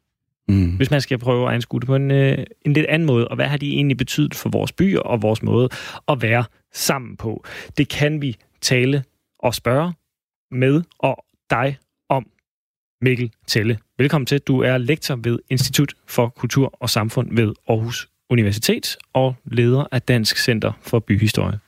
[0.48, 0.76] Mm.
[0.76, 3.28] hvis man skal prøve at anskue det på en, øh, en lidt anden måde?
[3.28, 5.68] Og hvad har de egentlig betydet for vores byer og vores måde
[6.08, 7.44] at være sammen på?
[7.78, 9.04] Det kan vi tale
[9.38, 9.92] og spørge
[10.50, 11.76] med og dig
[12.08, 12.26] om.
[13.02, 13.78] Mikkel Telle.
[13.98, 14.40] Velkommen til.
[14.40, 20.02] Du er lektor ved Institut for Kultur og Samfund ved Aarhus Universitet og leder af
[20.02, 21.58] Dansk Center for Byhistorie.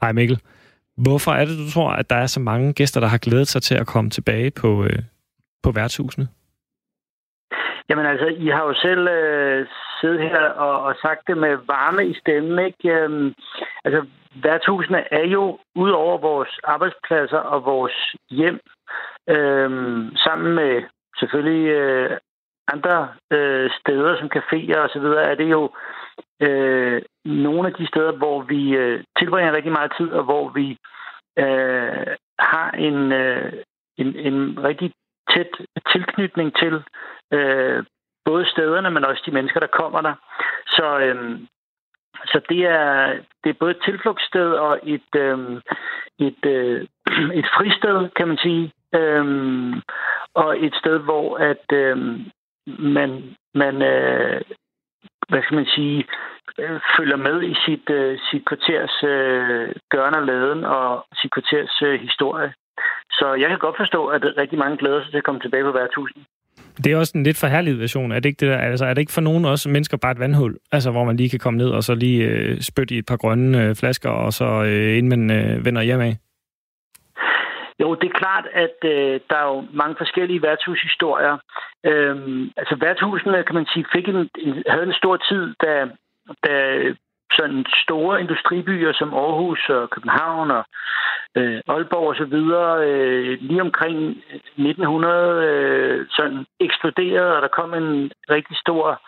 [0.00, 0.12] Hej.
[0.12, 0.40] Mikkel.
[0.96, 3.62] Hvorfor er det, du tror, at der er så mange gæster, der har glædet sig
[3.62, 4.98] til at komme tilbage på, øh,
[5.62, 6.28] på værtshusene?
[7.88, 9.66] Jamen altså, I har jo selv øh,
[10.00, 12.88] siddet her og, og sagt det med varme i stemmen, ikke?
[12.88, 13.34] Øhm,
[13.84, 14.06] altså,
[14.42, 18.60] værtshusene er jo ud over vores arbejdspladser og vores hjem,
[19.28, 20.82] øhm, sammen med
[21.18, 22.18] selvfølgelig øh,
[22.72, 25.97] andre øh, steder som caféer og så videre, er det jo øh,
[26.40, 30.78] Øh, nogle af de steder, hvor vi øh, tilbringer rigtig meget tid, og hvor vi
[31.38, 33.52] øh, har en, øh,
[33.98, 34.92] en, en rigtig
[35.30, 35.50] tæt
[35.92, 36.82] tilknytning til
[37.32, 37.84] øh,
[38.24, 40.14] både stederne, men også de mennesker, der kommer der.
[40.66, 41.40] Så, øh,
[42.26, 43.12] så det, er,
[43.44, 45.60] det er både et tilflugtssted og et, øh,
[46.18, 46.80] et, øh,
[47.40, 48.72] et fristed, kan man sige.
[48.94, 49.26] Øh,
[50.34, 51.96] og et sted, hvor at øh,
[52.78, 54.40] man, man øh,
[55.28, 56.04] hvad skal man sige,
[56.58, 61.82] øh, følger med i sit, øh, sit kvarters øh, gørn og laden og sit kvarters
[61.82, 62.52] øh, historie.
[63.18, 65.72] Så jeg kan godt forstå, at rigtig mange glæder sig til at komme tilbage på
[65.72, 66.22] værtshusen.
[66.84, 68.12] Det er også en lidt forhærlig version.
[68.12, 70.18] Er det ikke, det der, altså, er det ikke for nogen også mennesker bare et
[70.18, 70.56] vandhul?
[70.72, 73.16] Altså, hvor man lige kan komme ned og så lige øh, spytte i et par
[73.16, 76.16] grønne øh, flasker, og så øh, inden man øh, vender hjem af?
[77.80, 81.38] Jo, det er klart, at øh, der er jo mange forskellige værtshushistorier.
[81.84, 85.88] Øhm, altså værtshusene, kan man sige, fik en, en, havde en stor tid, da,
[86.46, 86.54] da
[87.32, 90.64] sådan store industribyer som Aarhus og København og
[91.36, 93.96] øh, Aalborg og så videre, øh, lige omkring
[94.56, 99.00] 1900 øh, sådan eksploderede, og der kom en rigtig stor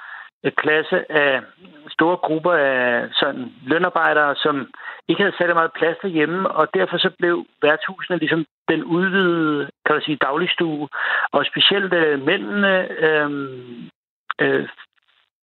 [0.57, 1.43] klasse af
[1.89, 4.71] store grupper af sådan lønarbejdere, som
[5.09, 9.95] ikke havde særlig meget plads derhjemme, og derfor så blev værtshusene ligesom den udvidede, kan
[9.95, 10.89] man sige, dagligstue,
[11.33, 13.91] og specielt øh, mændene øhm,
[14.41, 14.69] øh, øh,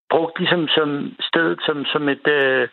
[0.09, 0.89] brugt ligesom som
[1.21, 2.67] sted, som, som, et, øh,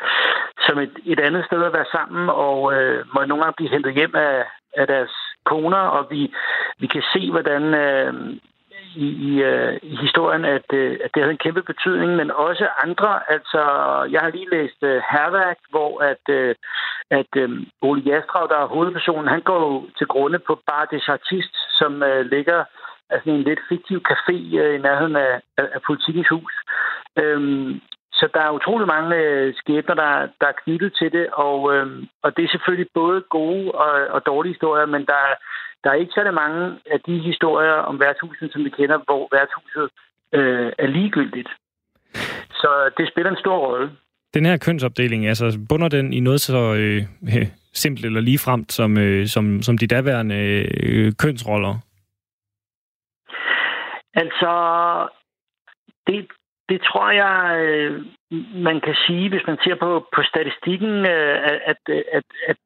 [0.66, 3.94] som et, et andet sted at være sammen, og øh, må nogle gange blive hentet
[3.94, 4.44] hjem af,
[4.76, 5.14] af deres
[5.44, 6.32] koner, og vi,
[6.78, 8.14] vi kan se, hvordan øh,
[8.96, 12.68] i, i, øh, i historien, at, øh, at det havde en kæmpe betydning, men også
[12.84, 13.30] andre.
[13.32, 13.60] Altså,
[14.10, 16.54] jeg har lige læst øh, Herværk, hvor at, øh,
[17.10, 17.50] at øh,
[17.82, 22.26] Ole Jastrav, der er hovedpersonen, han går til grunde på Bar des Artistes, som øh,
[22.26, 22.64] ligger
[23.10, 26.52] altså en lidt fiktiv café øh, i nærheden af, af, af politikens hus.
[27.18, 27.80] Øhm,
[28.12, 31.86] så der er utrolig mange øh, skæbner, der, der er knyttet til det, og, øh,
[32.22, 35.22] og det er selvfølgelig både gode og, og dårlige historier, men der,
[35.84, 39.90] der er ikke særlig mange af de historier om værtshuset, som vi kender, hvor værtshuset
[40.32, 41.48] øh, er ligegyldigt.
[42.50, 43.90] Så det spiller en stor rolle.
[44.34, 47.02] Den her kønsopdeling, altså bunder den i noget så øh,
[47.72, 51.74] simpelt eller ligefremt som, øh, som, som de daværende øh, kønsroller?
[54.14, 54.52] Altså,
[56.06, 56.26] det,
[56.68, 58.04] det tror jeg, øh,
[58.68, 61.78] man kan sige, hvis man ser på, på statistikken, øh, at, at,
[62.12, 62.56] at, at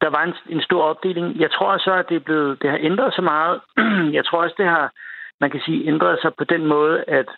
[0.00, 1.40] der var en, en stor opdeling.
[1.40, 3.60] Jeg tror så, at det, er blevet, det har ændret sig meget.
[4.16, 4.92] Jeg tror også, det har,
[5.40, 7.28] man kan sige, ændret sig på den måde, at,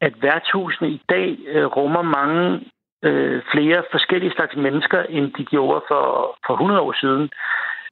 [0.00, 2.70] at værtshusene i dag øh, rummer mange
[3.04, 7.30] øh, flere forskellige slags mennesker, end de gjorde for, for 100 år siden.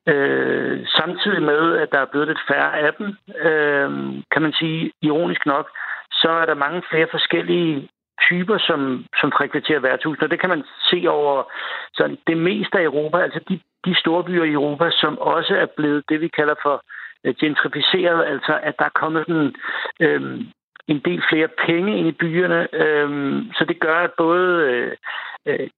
[0.09, 3.07] Øh, samtidig med, at der er blevet lidt færre af dem,
[3.49, 3.91] øh,
[4.33, 5.67] kan man sige, ironisk nok,
[6.13, 7.89] så er der mange flere forskellige
[8.23, 10.19] typer, som, som frekventerer værtshus.
[10.19, 11.53] Og det kan man se over
[11.95, 15.67] sådan, det meste af Europa, altså de, de store byer i Europa, som også er
[15.77, 16.83] blevet det, vi kalder for
[17.25, 19.55] øh, gentrificeret, altså at der er kommet en,
[20.01, 20.47] øhm,
[20.89, 22.75] en del flere penge ind i byerne.
[22.75, 24.97] Øhm, så det gør, at både øh,
[25.47, 25.69] øh,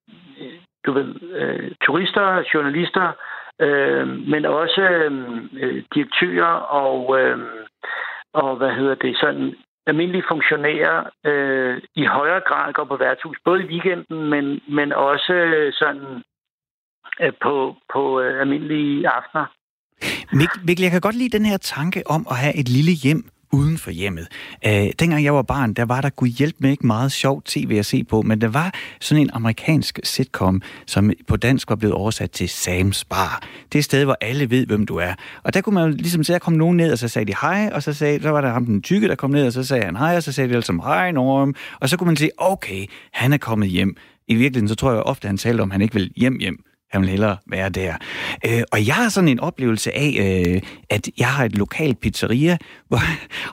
[0.87, 3.13] du ved, øh, turister, journalister,
[3.61, 7.39] øh, men også øhm, øh, direktører og, øh,
[8.33, 9.55] og hvad hedder det, sådan
[9.87, 15.33] almindelige funktionærer øh, i højere grad går på værtshus, både i weekenden, men, men også
[15.33, 16.23] øh, sådan
[17.21, 19.47] øh, på, på øh, almindelige aftener.
[20.67, 23.23] Mikkel, jeg kan godt lide den her tanke om at have et lille hjem,
[23.53, 24.29] uden for hjemmet.
[24.67, 27.77] Øh, dengang jeg var barn, der var der kunne hjælpe med ikke meget sjovt tv
[27.79, 31.95] at se på, men der var sådan en amerikansk sitcom, som på dansk var blevet
[31.95, 33.43] oversat til Sam's Bar.
[33.73, 35.15] Det er et sted, hvor alle ved, hvem du er.
[35.43, 37.71] Og der kunne man ligesom se, der kom nogen ned, og så sagde de hej,
[37.73, 39.85] og så, sagde, så var der ham den tykke, der kom ned, og så sagde
[39.85, 42.87] han hej, og så sagde de altså hej Norm, og så kunne man sige, okay,
[43.13, 43.97] han er kommet hjem.
[44.29, 46.66] I virkeligheden, så tror jeg ofte, han talte om, at han ikke vil hjem hjem.
[46.93, 47.93] Han vil hellere være der.
[48.47, 52.57] Øh, og jeg har sådan en oplevelse af, øh, at jeg har et lokalt pizzeria,
[52.89, 53.03] hvor...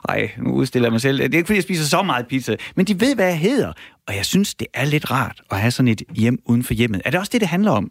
[0.08, 1.18] Ej, nu udstiller jeg mig selv.
[1.18, 3.72] Det er ikke, fordi jeg spiser så meget pizza, men de ved, hvad jeg hedder.
[4.08, 7.02] Og jeg synes, det er lidt rart at have sådan et hjem uden for hjemmet.
[7.04, 7.90] Er det også det, det handler om?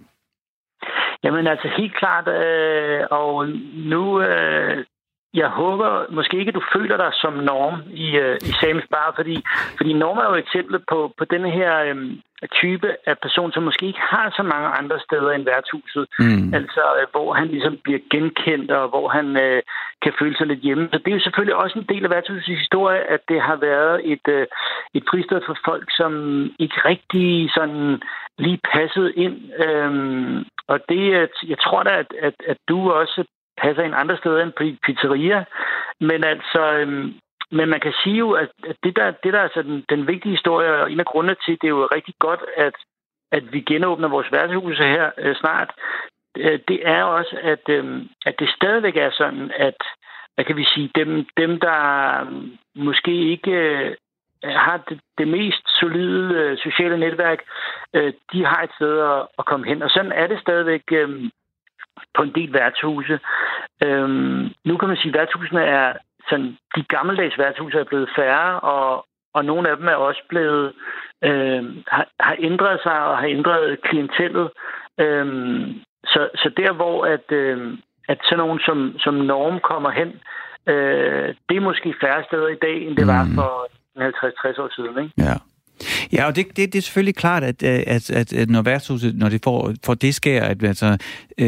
[1.24, 3.48] Jamen altså helt klart, øh, og
[3.94, 4.86] nu, øh,
[5.34, 9.14] jeg håber måske ikke, at du føler dig som norm i, øh, i Samus Bar,
[9.16, 9.44] fordi,
[9.78, 11.96] fordi norm er jo et eksempel på, på denne her øh,
[12.62, 16.06] type af person, som måske ikke har så mange andre steder end værtshuset.
[16.20, 16.54] Mm.
[16.54, 19.62] Altså, øh, hvor han ligesom bliver genkendt, og hvor han øh,
[20.04, 20.90] kan føle sig lidt hjemme.
[20.94, 24.12] Så det er jo selvfølgelig også en del af værtshusets historie, at det har været
[24.14, 24.46] et, øh,
[24.94, 26.14] et fristed for folk, som
[26.60, 28.02] ikke rigtig sådan
[28.38, 29.38] lige passede ind.
[29.66, 33.24] Øhm, og det, jeg tror da, at, at, at du også
[33.62, 35.46] passer ind andre steder end på pizzeria.
[36.00, 37.14] Men altså, øhm,
[37.52, 38.50] men man kan sige jo, at
[38.84, 41.58] det der, det der er altså den, den vigtige historie, og en af grundene til,
[41.62, 42.74] det er jo rigtig godt, at,
[43.32, 45.72] at vi genåbner vores værtshuse her øh, snart,
[46.38, 49.78] øh, det er også, at, øh, at det stadigvæk er sådan, at
[50.36, 51.80] hvad kan vi sige, dem, dem der
[52.22, 53.96] øhm, måske ikke øh,
[54.44, 57.40] har det, det mest solide øh, sociale netværk,
[57.94, 59.82] øh, de har et sted at, at komme hen.
[59.82, 61.30] Og sådan er det stadigvæk øh,
[62.16, 63.20] på en del værtshuse.
[63.84, 64.10] Øh,
[64.66, 65.94] nu kan man sige, at værtshusene er
[66.30, 70.74] sådan, de gammeldags værtshuse er blevet færre, og, og nogle af dem er også blevet,
[71.24, 74.50] øh, har, har ændret sig og har ændret klientellet.
[75.00, 75.26] Øh,
[76.06, 77.78] så, så der, hvor at, øh,
[78.08, 80.10] at sådan nogen som, som Norm kommer hen,
[80.68, 83.36] øh, det er måske færre steder i dag, end det var mm.
[83.36, 83.68] for
[83.98, 85.04] 50-60 år siden.
[85.04, 85.14] Ikke?
[85.18, 85.36] Ja.
[86.12, 89.18] Ja, og det, det, det er selvfølgelig klart, at, øh, at, at, at når værtshuset,
[89.18, 90.98] når det får, får det sker, at altså,
[91.38, 91.48] øh,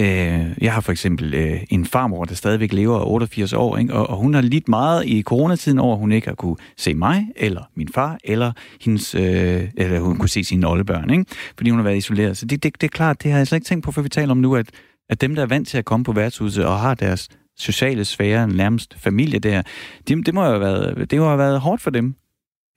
[0.61, 3.93] jeg har for eksempel øh, en farmor, der stadigvæk lever 88 år, ikke?
[3.93, 6.93] Og, og hun har lidt meget i coronatiden over, at hun ikke har kunne se
[6.93, 8.51] mig, eller min far, eller
[8.81, 11.25] hendes, øh, eller hun kunne se sine oldebørn, ikke?
[11.57, 12.37] fordi hun har været isoleret.
[12.37, 14.09] Så det, det, det er klart, det har jeg slet ikke tænkt på, før vi
[14.09, 14.69] taler om nu, at,
[15.09, 18.47] at dem, der er vant til at komme på værtshuset og har deres sociale sfære,
[18.47, 19.61] nærmest familie der,
[20.07, 22.15] det, det må jo have været, det må have været hårdt for dem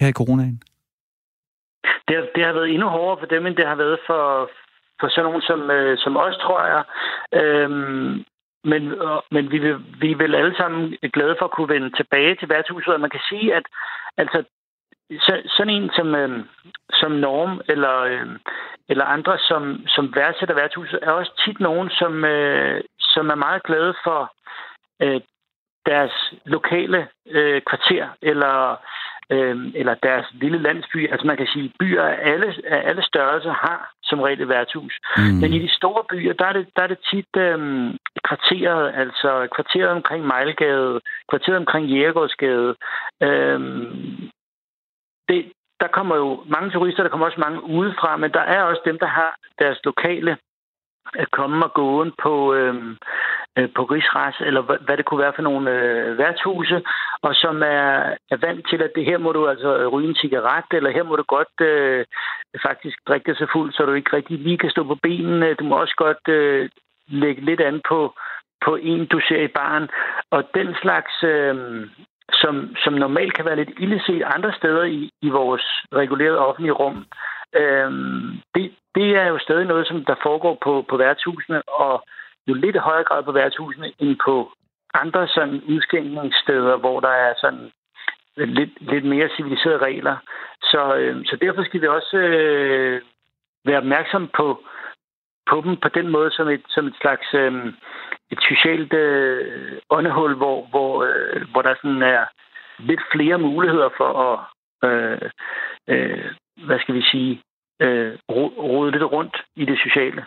[0.00, 0.62] her i coronaen
[2.08, 4.50] det, har, det har været endnu hårdere for dem, end det har været for,
[5.00, 6.82] for sådan nogen som, øh, som os, tror jeg.
[7.42, 8.24] Øhm,
[8.64, 11.90] men, øh, men vi, vil, vi er vel alle sammen glade for at kunne vende
[11.96, 13.66] tilbage til værtshuset, og man kan sige, at
[14.16, 14.44] altså,
[15.10, 16.44] så, sådan en som, øh,
[16.92, 18.26] som Norm eller, øh,
[18.88, 23.62] eller andre, som, som værdsætter værtshuset, er også tit nogen, som, øh, som er meget
[23.62, 24.32] glade for
[25.02, 25.20] øh,
[25.86, 28.76] deres lokale øh, kvarter, eller
[29.30, 31.10] øh, eller deres lille landsby.
[31.10, 34.98] Altså man kan sige, byer af alle, af alle størrelser har som regel et værtshus.
[35.16, 35.22] Mm.
[35.22, 37.58] Men i de store byer, der er det, der er det tit øh,
[38.28, 41.00] kvarteret, altså kvarteret omkring Mejlgade,
[41.30, 42.74] kvarteret omkring Jægergårdsgade.
[43.22, 43.60] Øh,
[45.28, 48.82] det, der kommer jo mange turister, der kommer også mange udefra, men der er også
[48.84, 50.36] dem, der har deres lokale
[51.32, 52.96] komme og gåen på, øhm,
[53.58, 56.82] øh, på rigsrets, eller hvad, hvad det kunne være for nogle øh, værtshuse,
[57.22, 57.88] og som er,
[58.32, 61.16] er vant til, at det her må du altså ryge en cigaret, eller her må
[61.16, 62.04] du godt øh,
[62.66, 65.54] faktisk drikke sig fuld, så du ikke rigtig lige kan stå på benene.
[65.54, 66.68] Du må også godt øh,
[67.08, 68.14] lægge lidt an på,
[68.64, 69.88] på en, du ser i baren.
[70.30, 71.56] Og den slags, øh,
[72.32, 76.96] som, som normalt kan være lidt illeset andre steder i, i vores regulerede offentlige rum,
[76.96, 77.04] øh,
[77.54, 82.04] Øhm, det, det er jo stadig noget, som der foregår på, på værtshusene, og
[82.48, 84.52] jo lidt i højere grad på værtshusene end på
[84.94, 87.70] andre sådan udskænkningssteder, hvor der er sådan
[88.36, 90.16] lidt, lidt mere civiliserede regler.
[90.62, 93.02] Så, øh, så derfor skal vi også øh,
[93.64, 94.64] være opmærksom på,
[95.50, 97.72] på dem på den måde som et, som et slags øh,
[98.30, 102.24] et socialt øh, åndehul, hvor, hvor, øh, hvor der sådan er
[102.78, 104.38] lidt flere muligheder for at
[104.88, 105.30] øh,
[105.88, 106.30] øh,
[106.66, 107.40] hvad skal vi sige,
[107.82, 110.24] øh, rode lidt rundt i det sociale.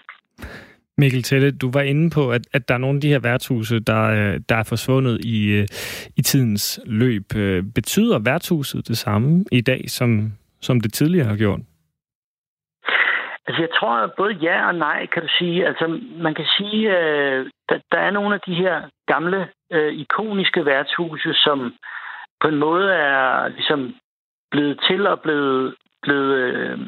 [0.97, 3.79] Mikkel Telle, du var inde på, at, at der er nogle af de her værtshuse,
[3.79, 5.67] der, øh, der er forsvundet i, øh,
[6.17, 7.35] i tidens løb.
[7.35, 11.59] Øh, betyder værtshuset det samme i dag, som, som det tidligere har gjort?
[13.47, 15.67] Altså, jeg tror at både ja og nej, kan du sige.
[15.67, 20.65] Altså, man kan sige, at der, der er nogle af de her gamle, øh, ikoniske
[20.65, 21.73] værtshuse, som
[22.41, 23.95] på en måde er ligesom
[24.51, 26.79] blevet til og blevet, blevet, øh,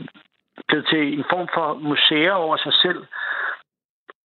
[0.67, 3.05] blevet til en form for museer over sig selv.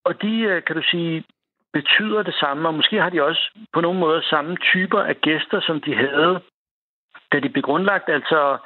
[0.05, 1.24] Og de, øh, kan du sige,
[1.72, 5.61] betyder det samme, og måske har de også på nogle måder samme typer af gæster,
[5.61, 6.41] som de havde,
[7.32, 8.09] da de blev grundlagt.
[8.09, 8.59] Altså,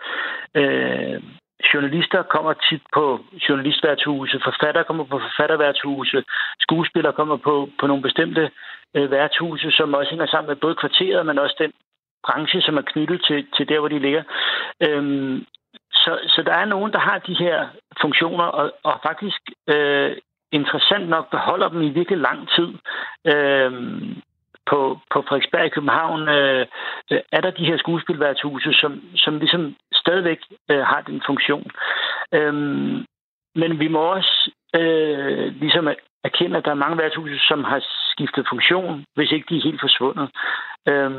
[0.55, 1.23] øh,
[1.75, 6.25] journalister kommer tit på journalistværtshuse, forfatter kommer på forfatterværtshuse,
[6.61, 8.51] skuespillere kommer på, på nogle bestemte
[8.97, 11.73] øh, værtshuse, som også hænger sammen med både kvarteret, men også den
[12.27, 14.23] branche, som er knyttet til, til der, hvor de ligger.
[14.81, 15.45] Øhm,
[16.05, 17.69] så, så der er nogen, der har de her
[18.01, 20.17] funktioner, og, og faktisk øh,
[20.53, 22.69] interessant nok beholder dem i virkelig lang tid.
[23.33, 23.73] Øh,
[24.67, 26.67] på, på Frederiksberg i København øh,
[27.13, 30.41] øh, er der de her skuespilværtshuse, som, som ligesom stadigvæk
[30.71, 31.71] øh, har den funktion.
[32.35, 32.55] Øh,
[33.55, 35.89] men vi må også øh, ligesom
[36.25, 37.81] erkende, at der er mange værtshuse, som har
[38.13, 40.31] skiftet funktion, hvis ikke de er helt forsvundet.
[40.89, 41.11] Øh,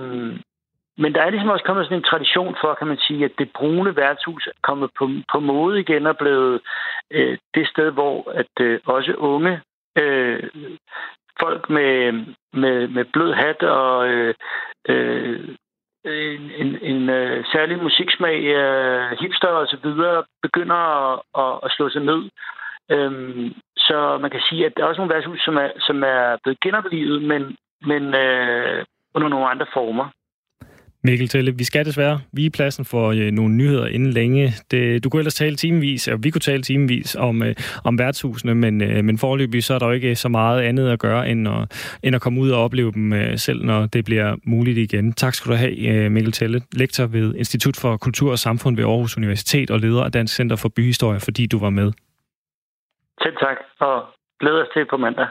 [0.98, 3.52] men der er ligesom også kommet sådan en tradition for, kan man sige, at det
[3.54, 6.62] brune værtshus er kommet på, på mode igen og blevet
[7.12, 9.62] øh, det sted, hvor at øh, også unge
[9.98, 10.50] øh,
[11.39, 14.34] folk med, med, med blød hat og øh,
[14.89, 15.39] øh,
[16.06, 21.72] en, en, en øh, særlig musiksmag, øh, hipster og så videre, begynder at, at, at
[21.72, 22.30] slå sig ned.
[22.91, 26.38] Øhm, så man kan sige, at der er også nogle værtshus, som er, som er
[26.44, 28.86] blevet genoplevet, men, men øh,
[29.16, 30.08] under nogle andre former.
[31.06, 34.51] Mikkel Telle, vi skal desværre vige pladsen for øh, nogle nyheder inden længe.
[34.72, 38.56] Det, du kunne ellers tale timevis, og vi kunne tale timevis om, øh, om værtshusene,
[38.56, 41.47] men, øh, men forløbig så er der jo ikke så meget andet at gøre, end
[41.47, 45.14] at, end at komme ud og opleve dem øh, selv, når det bliver muligt igen.
[45.14, 48.86] Tak skal du have, øh, Mikkel Telle, lektor ved Institut for Kultur og Samfund ved
[48.86, 51.91] Aarhus Universitet og leder af Dansk Center for Byhistorie, fordi du var med.
[53.22, 54.06] Selv tak, og
[54.39, 55.28] glæder os til på mandag.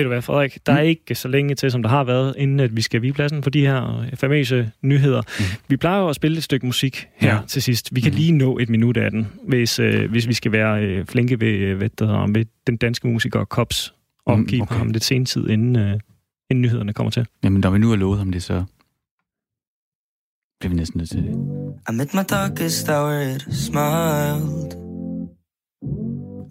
[0.00, 0.58] Ved du hvad, Frederik?
[0.66, 0.88] Der er mm.
[0.88, 3.50] ikke så længe til, som der har været, inden at vi skal vige pladsen for
[3.50, 5.22] de her famøse nyheder.
[5.38, 5.44] Mm.
[5.68, 7.40] Vi plejer jo at spille et stykke musik her ja.
[7.46, 7.94] til sidst.
[7.94, 8.16] Vi kan mm.
[8.16, 11.48] lige nå et minut af den, hvis, øh, hvis vi skal være øh, flinke ved,
[11.48, 13.94] øh, hvad der ved den danske musiker Kops,
[14.26, 14.74] og mm, give okay.
[14.74, 16.00] ham lidt sen tid, inden, øh,
[16.50, 17.26] inden nyhederne kommer til.
[17.44, 18.64] Jamen, når vi nu har lovet ham det, så
[20.60, 21.30] bliver vi næsten nødt til det.
[21.90, 24.80] I met my darkest hour, it smiled.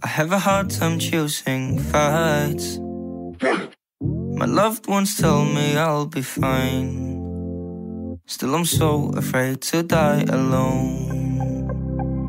[0.04, 2.88] I have a hard time choosing fights.
[3.41, 8.19] My loved ones tell me I'll be fine.
[8.25, 12.27] Still, I'm so afraid to die alone.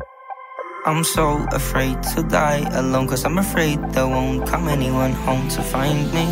[0.85, 5.61] I'm so afraid to die alone, cause I'm afraid there won't come anyone home to
[5.61, 6.25] find me.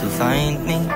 [0.00, 0.88] To find me.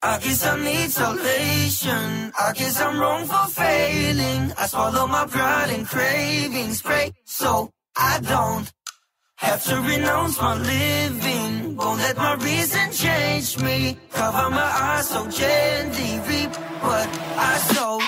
[0.00, 2.32] I guess I need salvation.
[2.38, 4.52] I guess I'm wrong for failing.
[4.56, 6.80] I swallow my pride and cravings.
[6.82, 8.72] Pray so I don't
[9.38, 11.76] have to renounce my living.
[11.76, 13.96] Won't let my reason change me.
[14.10, 16.20] Cover my eyes so gently.
[16.28, 18.00] Reap what I sow.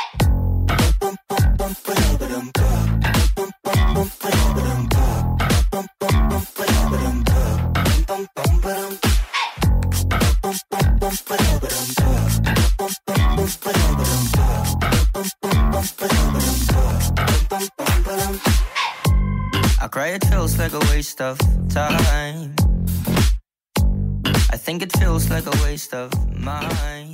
[19.91, 21.39] Cry, it feels like a waste of
[21.69, 22.55] time.
[24.53, 27.10] I think it feels like a waste of mine.